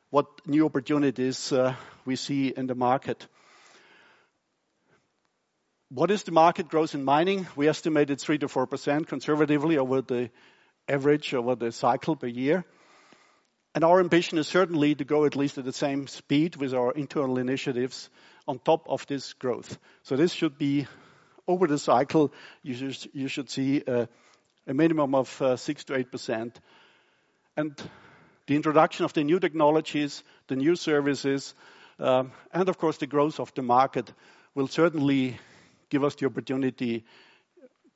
what 0.10 0.28
new 0.45 0.65
opportunities 0.65 1.52
uh, 1.52 1.73
we 2.06 2.15
see 2.15 2.47
in 2.47 2.67
the 2.67 2.76
market. 2.76 3.28
What 5.89 6.12
is 6.12 6.23
the 6.23 6.32
market 6.32 6.67
growth 6.67 6.95
in 6.95 7.04
mining? 7.04 7.47
We 7.56 7.67
estimated 7.67 8.19
3 8.19 8.39
to 8.39 8.47
4 8.47 8.67
percent 8.67 9.08
conservatively 9.08 9.78
over 9.78 10.02
the 10.02 10.30
average 10.88 11.34
over 11.34 11.56
the 11.56 11.71
cycle 11.71 12.15
per 12.15 12.28
year. 12.28 12.65
And 13.77 13.83
our 13.83 13.99
ambition 13.99 14.39
is 14.39 14.47
certainly 14.47 14.95
to 14.95 15.05
go 15.05 15.25
at 15.25 15.35
least 15.35 15.59
at 15.59 15.63
the 15.63 15.71
same 15.71 16.07
speed 16.07 16.55
with 16.55 16.73
our 16.73 16.91
internal 16.93 17.37
initiatives 17.37 18.09
on 18.47 18.57
top 18.57 18.89
of 18.89 19.05
this 19.05 19.33
growth. 19.33 19.77
So 20.01 20.15
this 20.15 20.31
should 20.31 20.57
be 20.57 20.87
over 21.47 21.67
the 21.67 21.77
cycle, 21.77 22.33
you 22.63 22.73
should, 22.73 23.13
you 23.13 23.27
should 23.27 23.51
see 23.51 23.83
a, 23.85 24.09
a 24.65 24.73
minimum 24.73 25.13
of 25.13 25.39
uh, 25.43 25.57
6 25.57 25.83
to 25.83 25.95
8 25.95 26.11
percent. 26.11 26.59
And 27.55 27.79
the 28.47 28.55
introduction 28.55 29.05
of 29.05 29.13
the 29.13 29.23
new 29.23 29.39
technologies, 29.39 30.23
the 30.47 30.55
new 30.55 30.75
services, 30.75 31.53
um, 31.99 32.31
and 32.51 32.69
of 32.69 32.79
course 32.79 32.97
the 32.97 33.05
growth 33.05 33.39
of 33.39 33.53
the 33.53 33.61
market 33.61 34.11
will 34.55 34.67
certainly 34.67 35.37
give 35.91 36.03
us 36.03 36.15
the 36.15 36.25
opportunity 36.25 37.05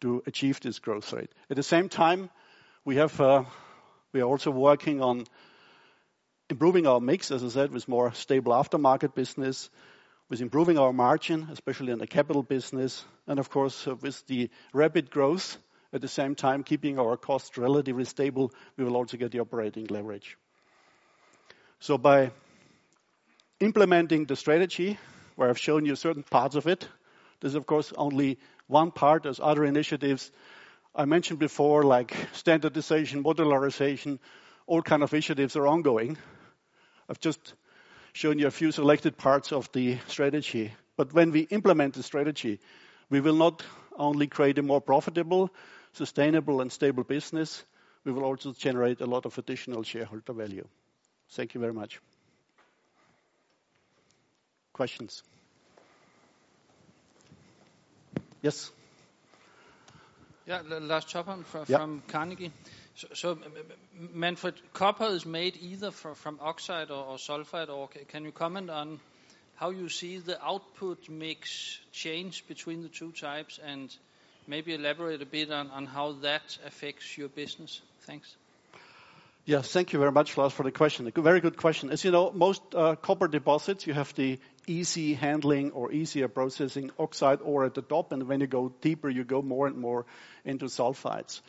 to 0.02 0.22
achieve 0.28 0.60
this 0.60 0.78
growth 0.78 1.12
rate. 1.12 1.32
At 1.50 1.56
the 1.56 1.64
same 1.64 1.90
time, 1.90 2.30
we 2.86 2.98
have 2.98 3.20
uh, 3.20 3.46
we 4.14 4.22
are 4.22 4.30
also 4.30 4.52
working 4.52 5.02
on 5.02 5.26
improving 6.52 6.86
our 6.86 7.00
mix, 7.00 7.32
as 7.32 7.44
I 7.44 7.48
said, 7.48 7.72
with 7.72 7.88
more 7.88 8.14
stable 8.14 8.52
aftermarket 8.52 9.16
business, 9.16 9.70
with 10.30 10.42
improving 10.42 10.78
our 10.78 10.94
margin, 10.94 11.48
especially 11.52 11.92
in 11.92 12.00
the 12.00 12.08
capital 12.08 12.44
business, 12.44 13.04
and 13.26 13.40
of 13.40 13.50
course, 13.50 13.88
uh, 13.88 13.96
with 13.96 14.26
the 14.28 14.50
rapid 14.74 15.10
growth, 15.10 15.58
at 15.94 16.02
the 16.02 16.08
same 16.08 16.36
time, 16.36 16.64
keeping 16.64 17.00
our 17.00 17.18
costs 17.18 17.58
relatively 17.58 18.06
stable, 18.06 18.52
we 18.78 18.84
will 18.84 18.96
also 18.96 19.18
get 19.18 19.32
the 19.32 19.40
operating 19.40 19.88
leverage. 19.88 20.38
So 21.80 21.98
by 21.98 22.32
implementing 23.60 24.26
the 24.26 24.36
strategy, 24.36 25.00
where 25.36 25.50
I've 25.50 25.58
shown 25.58 25.86
you 25.86 25.96
certain 25.96 26.24
parts 26.24 26.56
of 26.56 26.68
it, 26.68 26.88
this 27.40 27.50
is 27.50 27.56
of 27.56 27.66
course 27.66 27.92
only 27.98 28.40
one 28.68 28.92
part. 28.92 29.24
There's 29.24 29.40
other 29.40 29.66
initiatives 29.66 30.32
I 30.94 31.06
mentioned 31.06 31.40
before, 31.40 31.84
like 31.84 32.16
standardization, 32.34 33.24
modularization, 33.24 34.20
all 34.68 34.82
kind 34.82 35.04
of 35.04 35.14
initiatives 35.14 35.56
are 35.56 35.68
ongoing. 35.68 36.18
I've 37.12 37.20
just 37.20 37.56
shown 38.14 38.40
you 38.40 38.48
a 38.48 38.52
few 38.52 38.72
selected 38.72 39.18
parts 39.18 39.52
of 39.52 39.70
the 39.74 39.98
strategy. 40.08 40.72
But 40.96 41.12
when 41.12 41.32
we 41.34 41.42
implement 41.42 41.96
the 41.96 42.04
strategy, 42.04 42.58
we 43.10 43.20
will 43.20 43.36
not 43.36 43.62
only 43.98 44.28
create 44.28 44.58
a 44.60 44.62
more 44.64 44.80
profitable, 44.80 45.50
sustainable, 45.92 46.62
and 46.62 46.72
stable 46.72 47.04
business, 47.04 47.66
we 48.06 48.14
will 48.14 48.24
also 48.24 48.54
generate 48.54 49.02
a 49.02 49.06
lot 49.06 49.26
of 49.26 49.38
additional 49.38 49.84
shareholder 49.84 50.32
value. 50.32 50.66
Thank 51.32 51.54
you 51.54 51.60
very 51.60 51.74
much. 51.74 52.00
Questions? 54.72 55.22
Yes. 58.42 58.72
Yeah, 60.48 60.62
Lars 60.66 61.04
Topholm 61.04 61.44
from, 61.44 62.04
Carnegie. 62.08 62.54
So, 63.14 63.38
Manfred, 64.14 64.56
copper 64.74 65.06
is 65.06 65.26
made 65.26 65.58
either 65.62 65.92
from, 65.92 66.16
from 66.16 66.40
oxide 66.42 66.92
or, 66.92 67.16
sulfide, 67.16 67.70
or 67.70 67.88
can 68.08 68.26
you 68.26 68.32
comment 68.32 68.70
on 68.70 69.00
how 69.56 69.70
you 69.70 69.90
see 69.90 70.18
the 70.18 70.44
output 70.44 71.08
mix 71.10 71.80
change 71.92 72.46
between 72.48 72.82
the 72.82 72.90
two 72.90 73.12
types 73.12 73.60
and 73.66 73.96
maybe 74.48 74.74
elaborate 74.74 75.22
a 75.22 75.26
bit 75.26 75.52
on, 75.52 75.70
on 75.72 75.86
how 75.86 76.14
that 76.24 76.58
affects 76.66 77.18
your 77.18 77.30
business? 77.30 77.82
Thanks. 78.02 78.36
Yes, 79.46 79.72
thank 79.72 79.92
you 79.92 80.00
very 80.00 80.12
much, 80.12 80.38
Lars, 80.38 80.54
for 80.54 80.64
the 80.64 80.72
question. 80.72 81.12
A 81.16 81.22
very 81.22 81.40
good 81.40 81.58
question. 81.58 81.90
As 81.90 82.04
you 82.04 82.12
know, 82.12 82.32
most 82.32 82.62
uh, 82.76 82.96
copper 82.96 83.28
deposits, 83.28 83.88
you 83.88 83.94
have 83.94 84.14
the 84.14 84.40
easy 84.68 85.16
handling 85.16 85.72
or 85.72 85.92
easier 85.92 86.28
processing 86.28 86.92
oxide 87.00 87.40
ore 87.42 87.66
at 87.66 87.74
the 87.74 87.82
top, 87.82 88.12
and 88.12 88.28
when 88.28 88.40
you 88.40 88.48
go 88.48 88.72
deeper, 88.82 89.10
you 89.10 89.24
go 89.24 89.42
more 89.42 89.66
and 89.66 89.78
more 89.78 90.06
into 90.46 90.66
sulfides. 90.66 91.42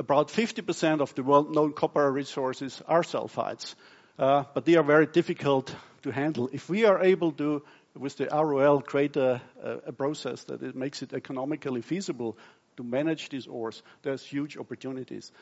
About 0.00 0.28
50% 0.28 1.02
of 1.02 1.14
the 1.14 1.22
world-known 1.22 1.74
copper 1.74 2.10
resources 2.10 2.80
are 2.88 3.02
sulfides, 3.02 3.74
uh, 4.18 4.44
but 4.54 4.64
they 4.64 4.76
are 4.76 4.82
very 4.82 5.04
difficult 5.04 5.74
to 6.04 6.10
handle. 6.10 6.48
If 6.54 6.70
we 6.70 6.86
are 6.86 7.02
able 7.02 7.32
to, 7.32 7.62
with 7.94 8.16
the 8.16 8.28
ROL, 8.32 8.80
create 8.80 9.18
a, 9.18 9.42
a 9.62 9.92
process 9.92 10.44
that 10.44 10.62
it 10.62 10.74
makes 10.74 11.02
it 11.02 11.12
economically 11.12 11.82
feasible 11.82 12.38
to 12.78 12.82
manage 12.82 13.28
these 13.28 13.46
ores, 13.46 13.82
there's 14.00 14.24
huge 14.24 14.56
opportunities. 14.56 15.32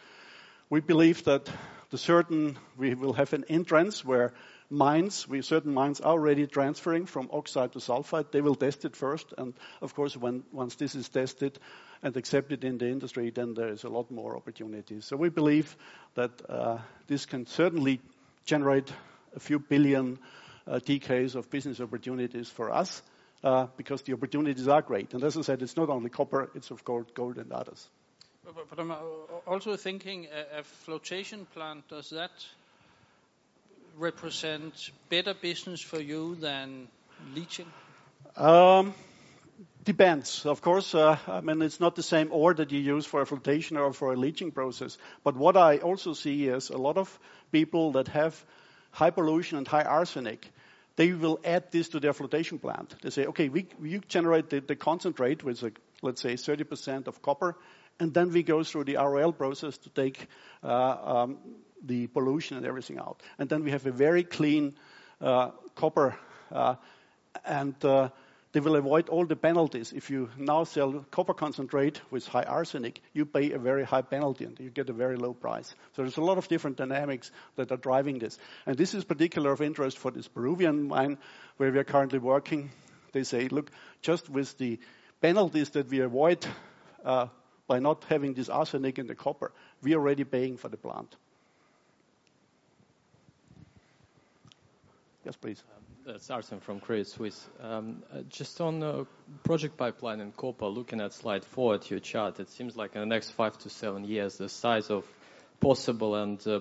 We 0.70 0.80
believe 0.80 1.22
that 1.22 1.48
the 1.90 1.98
certain 1.98 2.58
we 2.76 2.96
will 2.96 3.12
have 3.12 3.34
an 3.34 3.44
entrance 3.48 4.04
where 4.04 4.32
mines, 4.70 5.26
we 5.28 5.42
certain 5.42 5.72
mines 5.72 6.00
are 6.00 6.12
already 6.12 6.46
transferring 6.46 7.06
from 7.06 7.28
oxide 7.32 7.72
to 7.72 7.78
sulfide. 7.78 8.30
They 8.30 8.40
will 8.40 8.54
test 8.54 8.84
it 8.84 8.96
first, 8.96 9.32
and 9.36 9.54
of 9.80 9.94
course, 9.94 10.16
when 10.16 10.44
once 10.52 10.74
this 10.76 10.94
is 10.94 11.08
tested 11.08 11.58
and 12.02 12.16
accepted 12.16 12.64
in 12.64 12.78
the 12.78 12.88
industry, 12.88 13.30
then 13.30 13.54
there 13.54 13.68
is 13.68 13.84
a 13.84 13.88
lot 13.88 14.10
more 14.10 14.36
opportunities. 14.36 15.04
So 15.04 15.16
we 15.16 15.30
believe 15.30 15.76
that 16.14 16.30
uh, 16.48 16.78
this 17.06 17.26
can 17.26 17.46
certainly 17.46 18.00
generate 18.44 18.92
a 19.34 19.40
few 19.40 19.58
billion 19.58 20.18
uh, 20.66 20.78
DKs 20.78 21.34
of 21.34 21.50
business 21.50 21.80
opportunities 21.80 22.48
for 22.48 22.70
us, 22.70 23.02
uh, 23.42 23.66
because 23.76 24.02
the 24.02 24.12
opportunities 24.12 24.68
are 24.68 24.82
great. 24.82 25.14
And 25.14 25.24
as 25.24 25.36
I 25.36 25.42
said, 25.42 25.62
it's 25.62 25.76
not 25.76 25.88
only 25.88 26.10
copper, 26.10 26.50
it's 26.54 26.70
of 26.70 26.84
course 26.84 27.06
gold 27.14 27.38
and 27.38 27.52
others. 27.52 27.88
But, 28.44 28.78
I'm 28.78 28.90
uh, 28.90 28.96
also 29.46 29.76
thinking 29.76 30.26
a, 30.26 30.60
a, 30.60 30.62
flotation 30.62 31.46
plant, 31.54 31.86
does 31.88 32.10
that 32.10 32.30
represent 33.98 34.90
better 35.08 35.34
business 35.34 35.80
for 35.80 36.00
you 36.00 36.36
than 36.36 36.88
leaching? 37.34 37.66
Um, 38.36 38.94
depends, 39.84 40.46
of 40.46 40.62
course. 40.62 40.94
Uh, 40.94 41.18
I 41.26 41.40
mean, 41.40 41.62
it's 41.62 41.80
not 41.80 41.96
the 41.96 42.02
same 42.02 42.30
ore 42.32 42.54
that 42.54 42.70
you 42.70 42.80
use 42.80 43.06
for 43.06 43.20
a 43.20 43.26
flotation 43.26 43.76
or 43.76 43.92
for 43.92 44.12
a 44.12 44.16
leaching 44.16 44.52
process. 44.52 44.98
But 45.24 45.36
what 45.36 45.56
I 45.56 45.78
also 45.78 46.12
see 46.12 46.46
is 46.46 46.70
a 46.70 46.78
lot 46.78 46.96
of 46.96 47.18
people 47.50 47.92
that 47.92 48.08
have 48.08 48.44
high 48.90 49.10
pollution 49.10 49.58
and 49.58 49.66
high 49.66 49.84
arsenic, 49.84 50.50
they 50.96 51.12
will 51.12 51.38
add 51.44 51.70
this 51.70 51.90
to 51.90 52.00
their 52.00 52.12
flotation 52.12 52.58
plant. 52.58 52.94
They 53.02 53.10
say, 53.10 53.26
okay, 53.26 53.48
we, 53.48 53.68
generate 54.08 54.50
the, 54.50 54.60
the 54.60 54.76
concentrate 54.76 55.44
with, 55.44 55.62
let's 56.02 56.20
say, 56.20 56.34
30% 56.34 57.06
of 57.06 57.22
copper, 57.22 57.56
and 58.00 58.14
then 58.14 58.32
we 58.32 58.42
go 58.42 58.62
through 58.62 58.84
the 58.84 58.96
ROL 58.96 59.32
process 59.32 59.78
to 59.78 59.90
take 59.90 60.28
uh, 60.62 60.96
um, 61.04 61.38
the 61.84 62.06
pollution 62.08 62.56
and 62.56 62.66
everything 62.66 62.98
out. 62.98 63.22
And 63.38 63.48
then 63.48 63.64
we 63.64 63.70
have 63.70 63.86
a 63.86 63.92
very 63.92 64.24
clean 64.24 64.74
uh, 65.20 65.50
copper, 65.74 66.16
uh, 66.52 66.76
and 67.44 67.74
uh, 67.84 68.10
they 68.52 68.60
will 68.60 68.76
avoid 68.76 69.08
all 69.08 69.26
the 69.26 69.36
penalties. 69.36 69.92
If 69.92 70.10
you 70.10 70.30
now 70.38 70.64
sell 70.64 71.04
copper 71.10 71.34
concentrate 71.34 72.00
with 72.10 72.26
high 72.26 72.44
arsenic, 72.44 73.02
you 73.12 73.26
pay 73.26 73.52
a 73.52 73.58
very 73.58 73.84
high 73.84 74.02
penalty 74.02 74.44
and 74.44 74.58
you 74.58 74.70
get 74.70 74.88
a 74.88 74.94
very 74.94 75.16
low 75.16 75.34
price. 75.34 75.74
So 75.94 76.02
there's 76.02 76.16
a 76.16 76.22
lot 76.22 76.38
of 76.38 76.48
different 76.48 76.78
dynamics 76.78 77.30
that 77.56 77.70
are 77.70 77.76
driving 77.76 78.18
this. 78.18 78.38
And 78.64 78.76
this 78.76 78.94
is 78.94 79.04
particular 79.04 79.52
of 79.52 79.60
interest 79.60 79.98
for 79.98 80.10
this 80.10 80.28
Peruvian 80.28 80.88
mine 80.88 81.18
where 81.58 81.70
we 81.70 81.78
are 81.78 81.84
currently 81.84 82.18
working. 82.18 82.70
They 83.12 83.24
say, 83.24 83.48
look, 83.48 83.70
just 84.00 84.30
with 84.30 84.56
the 84.56 84.78
penalties 85.20 85.70
that 85.70 85.88
we 85.88 86.00
avoid 86.00 86.46
uh, 87.04 87.26
by 87.66 87.80
not 87.80 88.04
having 88.08 88.32
this 88.32 88.48
arsenic 88.48 88.98
in 88.98 89.06
the 89.06 89.14
copper, 89.14 89.52
we 89.82 89.92
are 89.94 89.98
already 89.98 90.24
paying 90.24 90.56
for 90.56 90.68
the 90.68 90.76
plant. 90.78 91.14
Yes, 95.24 95.36
please. 95.36 95.62
That's 96.06 96.30
Arsene 96.30 96.60
from 96.60 96.80
Credit 96.80 97.06
Suisse. 97.06 97.46
Um, 97.60 98.02
uh, 98.12 98.22
just 98.30 98.60
on 98.60 98.80
the 98.80 99.06
project 99.44 99.76
pipeline 99.76 100.20
in 100.20 100.32
copper, 100.32 100.66
looking 100.66 101.00
at 101.00 101.12
slide 101.12 101.44
four 101.44 101.74
at 101.74 101.90
your 101.90 102.00
chart, 102.00 102.40
it 102.40 102.48
seems 102.48 102.76
like 102.76 102.94
in 102.94 103.00
the 103.00 103.06
next 103.06 103.32
five 103.32 103.58
to 103.58 103.68
seven 103.68 104.04
years, 104.04 104.38
the 104.38 104.48
size 104.48 104.90
of 104.90 105.04
possible 105.60 106.14
and 106.14 106.46
uh, 106.46 106.60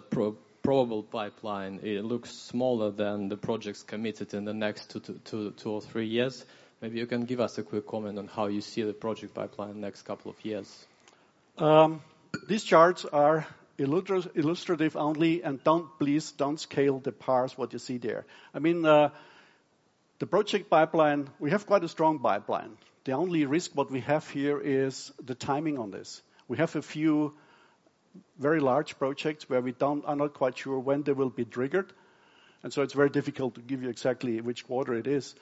probable 0.63 1.03
pipeline, 1.03 1.79
it 1.81 2.03
looks 2.03 2.31
smaller 2.31 2.91
than 2.91 3.29
the 3.29 3.37
projects 3.37 3.83
committed 3.83 4.33
in 4.33 4.43
the 4.43 4.53
next 4.53 4.93
two 5.23 5.51
or 5.65 5.81
three 5.81 6.07
years. 6.07 6.45
Maybe 6.81 6.99
you 6.99 7.05
can 7.05 7.23
give 7.23 7.39
us 7.39 7.57
a 7.57 7.63
quick 7.63 7.87
comment 7.87 8.19
on 8.19 8.27
how 8.27 8.47
you 8.47 8.61
see 8.61 8.81
the 8.81 8.93
project 8.93 9.33
pipeline 9.33 9.69
in 9.69 9.75
the 9.75 9.81
next 9.87 10.01
couple 10.01 10.29
of 10.29 10.45
years. 10.45 10.85
Um, 11.57 12.01
these 12.47 12.63
charts 12.63 13.05
are 13.05 13.47
illustrative 13.77 14.95
only, 14.95 15.43
and 15.43 15.63
don't 15.63 15.87
please 15.99 16.31
don't 16.31 16.59
scale 16.59 16.99
the 16.99 17.11
parse 17.11 17.57
what 17.57 17.73
you 17.73 17.79
see 17.79 17.97
there. 17.97 18.25
I 18.53 18.59
mean, 18.59 18.85
uh, 18.85 19.09
the 20.19 20.25
project 20.25 20.69
pipeline, 20.69 21.29
we 21.39 21.51
have 21.51 21.67
quite 21.67 21.83
a 21.83 21.87
strong 21.87 22.19
pipeline. 22.19 22.77
The 23.05 23.11
only 23.11 23.45
risk 23.45 23.71
what 23.75 23.91
we 23.91 24.01
have 24.01 24.27
here 24.29 24.59
is 24.59 25.11
the 25.23 25.35
timing 25.35 25.77
on 25.77 25.91
this. 25.91 26.21
We 26.47 26.57
have 26.57 26.75
a 26.75 26.81
few 26.81 27.33
very 28.39 28.59
large 28.59 28.97
projects 28.97 29.47
where 29.49 29.61
we 29.61 29.73
don't, 29.73 30.03
are 30.05 30.15
not 30.15 30.33
quite 30.33 30.57
sure 30.57 30.79
when 30.79 31.03
they 31.03 31.13
will 31.13 31.29
be 31.29 31.45
triggered, 31.45 31.93
and 32.63 32.73
so 32.73 32.81
it's 32.81 32.93
very 32.93 33.09
difficult 33.09 33.55
to 33.55 33.61
give 33.61 33.83
you 33.83 33.89
exactly 33.89 34.41
which 34.41 34.65
quarter 34.65 34.95
it 34.95 35.07
is. 35.07 35.35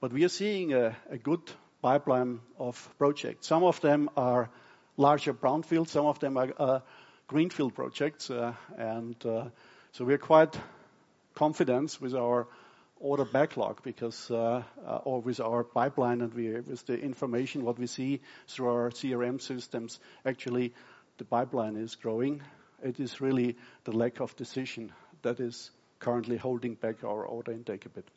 But 0.00 0.12
we 0.12 0.24
are 0.24 0.28
seeing 0.28 0.72
a, 0.72 0.96
a 1.10 1.18
good 1.18 1.40
pipeline 1.82 2.40
of 2.58 2.88
projects. 2.98 3.48
Some 3.48 3.64
of 3.64 3.80
them 3.80 4.10
are 4.16 4.48
larger 4.96 5.34
brownfields, 5.34 5.88
some 5.88 6.06
of 6.06 6.20
them 6.20 6.36
are 6.36 6.52
uh, 6.58 6.80
greenfield 7.30 7.72
projects, 7.76 8.28
uh, 8.28 8.52
and 8.76 9.14
uh, 9.24 9.44
so 9.92 10.04
we're 10.04 10.18
quite 10.18 10.52
confident 11.36 11.96
with 12.00 12.12
our 12.12 12.48
order 12.98 13.24
backlog 13.24 13.80
because, 13.84 14.32
uh, 14.32 14.64
or 15.04 15.20
with 15.20 15.38
our 15.38 15.62
pipeline 15.62 16.22
and 16.22 16.34
with 16.34 16.84
the 16.86 16.98
information 17.00 17.64
what 17.64 17.78
we 17.78 17.86
see 17.86 18.20
through 18.48 18.68
our 18.68 18.90
CRM 18.90 19.40
systems, 19.40 20.00
actually 20.26 20.74
the 21.18 21.24
pipeline 21.24 21.76
is 21.76 21.94
growing. 21.94 22.42
It 22.82 22.98
is 22.98 23.20
really 23.20 23.56
the 23.84 23.92
lack 23.92 24.18
of 24.20 24.34
decision 24.34 24.90
that 25.22 25.38
is 25.38 25.70
currently 26.00 26.36
holding 26.36 26.74
back 26.74 27.04
our 27.04 27.24
order 27.24 27.52
intake 27.52 27.86
a 27.86 27.90
bit. 27.90 28.08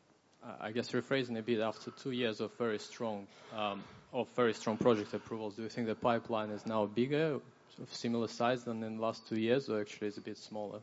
I 0.59 0.71
guess 0.71 0.89
rephrasing 0.91 1.37
a 1.37 1.43
bit, 1.43 1.59
after 1.59 1.91
two 1.91 2.11
years 2.11 2.41
of 2.41 2.51
very 2.57 2.79
strong 2.79 3.27
um, 3.55 3.83
of 4.11 4.27
very 4.35 4.53
strong 4.53 4.77
project 4.77 5.13
approvals, 5.13 5.55
do 5.55 5.61
you 5.61 5.69
think 5.69 5.85
the 5.85 5.95
pipeline 5.95 6.49
is 6.49 6.65
now 6.65 6.85
bigger, 6.87 7.39
of 7.81 7.93
similar 7.93 8.27
size 8.27 8.63
than 8.63 8.83
in 8.83 8.97
the 8.97 9.01
last 9.01 9.27
two 9.27 9.39
years, 9.39 9.69
or 9.69 9.81
actually 9.81 10.07
is 10.07 10.17
a 10.17 10.21
bit 10.21 10.37
smaller? 10.37 10.79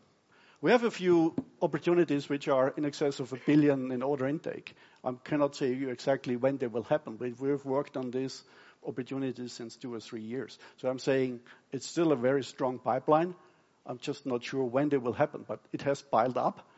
We 0.63 0.73
have 0.73 0.85
a 0.85 0.91
few 0.91 1.35
opportunities 1.63 2.29
which 2.29 2.47
are 2.49 2.75
in 2.77 2.85
excess 2.85 3.19
of 3.19 3.33
a 3.33 3.37
1 3.37 3.43
billion 3.47 3.93
in 3.93 4.03
order 4.03 4.27
intake. 4.27 4.75
I 5.03 5.13
cannot 5.25 5.57
say 5.57 5.73
you 5.73 5.89
exactly 5.89 6.37
when 6.37 6.59
they 6.59 6.67
will 6.67 6.83
happen, 6.83 7.17
but 7.17 7.41
we've 7.41 7.65
worked 7.65 7.97
on 7.97 8.11
these 8.11 8.43
opportunities 8.87 9.53
since 9.53 9.77
two 9.77 9.95
or 9.95 10.01
three 10.01 10.21
years. 10.21 10.59
So 10.77 10.89
I'm 10.89 10.99
saying 10.99 11.41
it's 11.73 11.87
still 11.87 12.13
a 12.13 12.17
very 12.17 12.45
strong 12.45 12.79
pipeline. 12.79 13.35
I'm 13.87 13.99
just 13.99 14.27
not 14.27 14.45
sure 14.45 14.65
when 14.65 14.91
they 14.91 14.99
will 14.99 15.15
happen, 15.15 15.45
but 15.49 15.61
it 15.73 15.83
has 15.83 16.03
piled 16.03 16.37
up. 16.37 16.69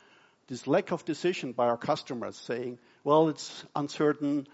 This 0.47 0.67
lack 0.67 0.93
of 0.93 1.05
decision 1.05 1.53
by 1.53 1.67
our 1.67 1.77
customers 1.77 2.37
saying, 2.37 2.79
"Well, 3.05 3.29
it's 3.29 3.65
uncertain. 3.75 4.47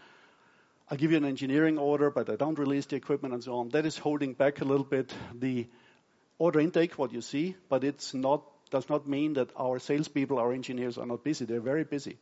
I 0.90 0.96
give 0.96 1.11
you 1.11 1.18
an 1.18 1.24
engineering 1.24 1.79
order, 1.79 2.11
but 2.11 2.31
I 2.31 2.37
don't 2.37 2.59
release 2.59 2.87
the 2.87 2.96
equipment," 2.96 3.35
and 3.35 3.44
so 3.44 3.59
on. 3.59 3.68
That 3.70 3.87
is 3.87 3.98
holding 3.98 4.33
back 4.33 4.61
a 4.61 4.64
little 4.64 4.85
bit 4.87 5.14
the 5.35 5.66
order 6.38 6.61
intake, 6.61 6.98
what 6.98 7.12
you 7.12 7.20
see, 7.20 7.57
but 7.68 7.85
it's 7.85 8.14
not 8.14 8.42
does 8.70 8.88
not 8.88 9.09
mean 9.09 9.35
that 9.35 9.51
our 9.57 9.79
salespeople, 9.79 10.38
our 10.38 10.53
engineers 10.53 10.98
are 10.98 11.07
not 11.07 11.24
busy. 11.24 11.44
They're 11.44 11.61
very 11.61 11.85
busy. 11.85 12.18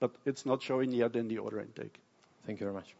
But 0.00 0.10
it's 0.24 0.46
not 0.46 0.62
showing 0.62 0.92
yet 0.92 1.14
in 1.16 1.28
the 1.28 1.38
order 1.38 1.60
intake. 1.60 2.00
Thank 2.46 2.60
you 2.60 2.66
very 2.66 2.74
much. 2.74 2.94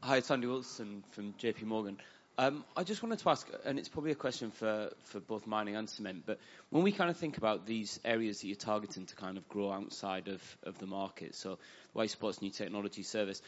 Hi, 0.00 0.18
it's 0.18 0.30
Andy 0.30 0.46
Wilson 0.46 1.02
from 1.12 1.32
JP 1.34 1.62
Morgan. 1.62 1.98
Um, 2.40 2.64
I 2.76 2.84
just 2.84 3.02
wanted 3.02 3.18
to 3.18 3.30
ask, 3.30 3.48
and 3.64 3.80
it's 3.80 3.88
probably 3.88 4.12
a 4.12 4.14
question 4.14 4.52
for, 4.52 4.90
for 5.02 5.18
both 5.18 5.48
mining 5.48 5.74
and 5.74 5.90
cement, 5.90 6.22
but 6.24 6.38
when 6.70 6.84
we 6.84 6.92
kind 6.92 7.10
of 7.10 7.16
think 7.16 7.36
about 7.36 7.66
these 7.66 7.98
areas 8.04 8.40
that 8.40 8.46
you're 8.46 8.54
targeting 8.54 9.06
to 9.06 9.16
kind 9.16 9.36
of 9.36 9.48
grow 9.48 9.72
outside 9.72 10.28
of, 10.28 10.40
of 10.62 10.78
the 10.78 10.86
market, 10.86 11.34
so 11.34 11.58
waste 11.94 12.12
sports, 12.12 12.40
new 12.40 12.50
technology 12.50 13.02
service, 13.02 13.42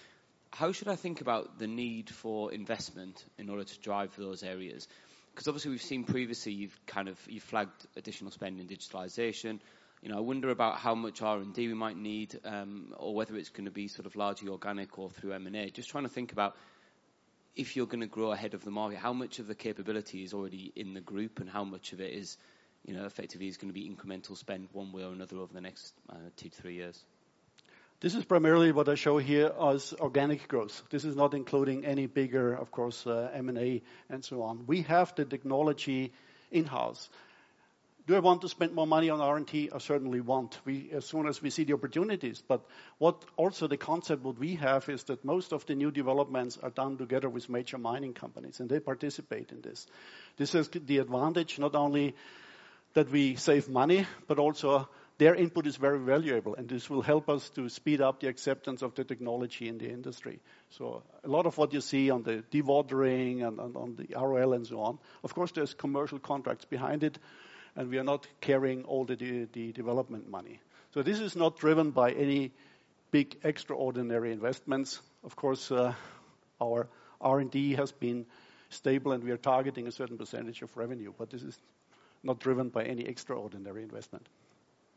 how 0.53 0.73
should 0.73 0.89
I 0.89 0.97
think 0.97 1.21
about 1.21 1.61
the 1.61 1.69
need 1.69 2.11
for 2.11 2.53
investment 2.53 3.25
in 3.39 3.49
order 3.49 3.63
to 3.63 3.79
drive 3.79 4.11
those 4.17 4.43
areas? 4.43 4.89
Because 5.33 5.47
obviously 5.47 5.71
we've 5.71 5.81
seen 5.83 6.03
previously 6.03 6.51
you've 6.51 6.77
kind 6.87 7.07
of 7.09 7.17
you've 7.29 7.45
flagged 7.45 7.87
additional 7.97 8.33
spend 8.33 8.59
in 8.59 8.67
digitalization. 8.67 9.61
You 10.03 10.09
know, 10.09 10.17
I 10.17 10.21
wonder 10.21 10.51
about 10.51 10.79
how 10.79 10.97
much 10.97 11.23
R&D 11.23 11.69
we 11.69 11.75
might 11.75 11.97
need, 11.97 12.41
um, 12.45 12.93
or 12.99 13.15
whether 13.15 13.37
it's 13.37 13.51
going 13.51 13.67
to 13.67 13.71
be 13.71 13.87
sort 13.87 14.07
of 14.07 14.17
largely 14.17 14.49
organic 14.49 14.99
or 14.99 15.11
through 15.11 15.35
M&A. 15.35 15.71
Just 15.71 15.91
trying 15.91 16.05
to 16.05 16.11
think 16.11 16.33
about 16.33 16.57
if 17.57 17.77
you're 17.77 17.87
going 17.87 18.01
to 18.01 18.07
grow 18.07 18.33
ahead 18.33 18.55
of 18.55 18.65
the 18.65 18.71
market, 18.71 18.99
how 18.99 19.13
much 19.13 19.39
of 19.39 19.47
the 19.47 19.55
capability 19.55 20.23
is 20.23 20.33
already 20.33 20.73
in 20.77 20.95
the 20.95 21.01
group, 21.01 21.41
and 21.41 21.49
how 21.49 21.65
much 21.65 21.93
of 21.93 22.01
it 22.01 22.13
is, 22.13 22.37
you 22.85 22.95
know, 22.95 23.05
effectively 23.05 23.49
is 23.49 23.57
going 23.57 23.73
to 23.73 23.75
be 23.75 23.89
incremental 23.89 24.37
spend 24.37 24.69
one 24.73 24.93
way 24.93 25.05
or 25.05 25.13
another 25.13 25.37
over 25.37 25.53
the 25.53 25.61
next 25.61 25.95
uh, 26.09 26.15
two 26.37 26.49
to 26.49 26.57
three 26.57 26.75
years. 26.75 27.05
This 28.01 28.15
is 28.15 28.25
primarily 28.25 28.73
what 28.73 28.89
I 28.89 28.95
show 28.95 29.19
here 29.19 29.53
as 29.61 29.93
organic 30.01 30.49
growth. 30.49 30.85
This 30.89 31.05
is 31.05 31.17
not 31.17 31.35
including 31.35 31.85
any 31.85 32.07
bigger, 32.07 32.55
of 32.55 32.71
course, 32.71 33.07
uh, 33.07 33.31
M&A 33.35 33.83
and 34.09 34.25
so 34.25 34.43
on. 34.43 34.65
We 34.67 34.83
have 34.83 35.15
the 35.17 35.27
technology 35.27 36.15
in-house. 36.51 37.11
Do 38.11 38.17
I 38.17 38.19
want 38.19 38.41
to 38.41 38.49
spend 38.49 38.73
more 38.73 38.89
money 38.89 39.09
on 39.09 39.21
R&D? 39.21 39.71
I 39.73 39.79
certainly 39.79 40.21
want. 40.21 40.59
We, 40.65 40.91
as 40.91 41.05
soon 41.05 41.29
as 41.29 41.41
we 41.41 41.49
see 41.51 41.63
the 41.63 41.75
opportunities. 41.75 42.43
But 42.43 42.65
what 42.99 43.25
also 43.37 43.69
the 43.69 43.77
concept 43.77 44.25
what 44.25 44.37
we 44.37 44.57
have 44.57 44.89
is 44.89 45.05
that 45.05 45.25
most 45.25 45.53
of 45.53 45.65
the 45.67 45.77
new 45.77 45.93
developments 45.93 46.59
are 46.61 46.71
done 46.71 46.97
together 46.97 47.29
with 47.29 47.49
major 47.49 47.79
mining 47.79 48.13
companies, 48.13 48.59
and 48.59 48.69
they 48.69 48.81
participate 48.81 49.53
in 49.53 49.61
this. 49.61 49.87
This 50.37 50.57
is 50.57 50.69
the 50.71 50.99
advantage 50.99 51.61
not 51.61 51.77
only 51.77 52.17
that 52.95 53.13
we 53.13 53.37
save 53.37 53.69
money, 53.69 54.09
but 54.27 54.41
also 54.41 54.89
their 55.19 55.37
input 55.37 55.69
is 55.69 55.77
very 55.77 56.01
valuable, 56.01 56.57
and 56.57 56.69
this 56.69 56.91
will 56.91 57.03
help 57.03 57.29
us 57.29 57.49
to 57.51 57.69
speed 57.69 58.01
up 58.01 58.19
the 58.19 58.27
acceptance 58.27 58.83
of 58.83 58.97
the 58.97 59.05
technology 59.05 59.69
in 59.69 59.79
the 59.79 59.89
industry. 59.89 60.41
So 60.71 61.05
a 61.23 61.29
lot 61.29 61.47
of 61.47 61.57
what 61.57 61.73
you 61.73 61.81
see 61.81 62.11
on 62.11 62.25
the 62.25 62.43
dewatering 62.51 63.47
and, 63.47 63.61
and 63.61 63.77
on 63.77 63.95
the 63.95 64.17
ROL 64.19 64.55
and 64.55 64.67
so 64.67 64.81
on, 64.81 64.99
of 65.23 65.33
course, 65.33 65.53
there's 65.53 65.75
commercial 65.75 66.19
contracts 66.19 66.65
behind 66.65 67.05
it, 67.05 67.17
and 67.77 67.91
we 67.91 67.99
are 67.99 68.05
not 68.05 68.27
carrying 68.41 68.85
all 68.85 69.05
the, 69.05 69.47
the, 69.53 69.73
development 69.73 70.29
money. 70.29 70.61
So 70.93 71.03
this 71.03 71.21
is 71.21 71.37
not 71.37 71.59
driven 71.59 71.91
by 71.91 72.13
any 72.13 72.53
big 73.11 73.37
extraordinary 73.45 74.33
investments. 74.33 75.01
Of 75.25 75.37
course, 75.37 75.71
uh, 75.71 75.95
our 76.61 76.89
R&D 77.21 77.75
has 77.75 77.93
been 77.93 78.27
stable, 78.71 79.13
and 79.13 79.23
we 79.23 79.31
are 79.31 79.37
targeting 79.37 79.87
a 79.87 79.93
certain 79.93 80.19
percentage 80.19 80.63
of 80.63 80.77
revenue, 80.77 81.13
but 81.17 81.31
this 81.31 81.43
is 81.43 81.59
not 82.23 82.39
driven 82.41 82.69
by 82.69 82.85
any 82.85 83.03
extraordinary 83.03 83.83
investment. 83.83 84.27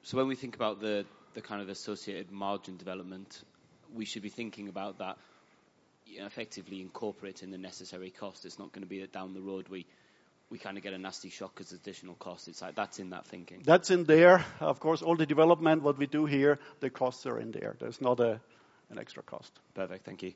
So 0.03 0.17
when 0.17 0.27
we 0.27 0.35
think 0.35 0.55
about 0.55 0.81
the 0.81 1.05
the 1.33 1.41
kind 1.41 1.61
of 1.61 1.69
associated 1.69 2.31
margin 2.31 2.77
development, 2.77 3.43
we 3.93 4.05
should 4.05 4.21
be 4.21 4.29
thinking 4.29 4.67
about 4.67 4.99
that 4.99 5.17
effectively 6.07 6.81
incorporating 6.81 7.49
the 7.51 7.57
necessary 7.57 8.11
cost. 8.11 8.45
It's 8.45 8.59
not 8.59 8.71
going 8.71 8.83
to 8.83 8.87
be 8.89 8.99
that 8.99 9.11
down 9.11 9.33
the 9.33 9.41
road 9.41 9.67
we 9.69 9.85
we 10.53 10.59
kind 10.59 10.77
of 10.77 10.83
get 10.83 10.93
a 10.93 10.99
nasty 10.99 11.29
shock 11.29 11.59
as 11.59 11.71
additional 11.71 12.13
cost. 12.13 12.47
It's 12.47 12.61
like 12.61 12.75
that's 12.75 12.99
in 12.99 13.09
that 13.09 13.25
thinking. 13.25 13.63
That's 13.65 13.89
in 13.89 14.03
there. 14.03 14.45
Of 14.59 14.79
course, 14.79 15.01
all 15.01 15.15
the 15.15 15.25
development, 15.25 15.81
what 15.81 15.97
we 15.97 16.05
do 16.05 16.27
here, 16.27 16.59
the 16.79 16.91
costs 16.91 17.25
are 17.25 17.39
in 17.39 17.51
there. 17.51 17.75
There's 17.79 17.99
not 17.99 18.19
a, 18.19 18.39
an 18.91 18.99
extra 18.99 19.23
cost. 19.23 19.51
Perfect. 19.73 20.05
Thank 20.05 20.21
you. 20.21 20.33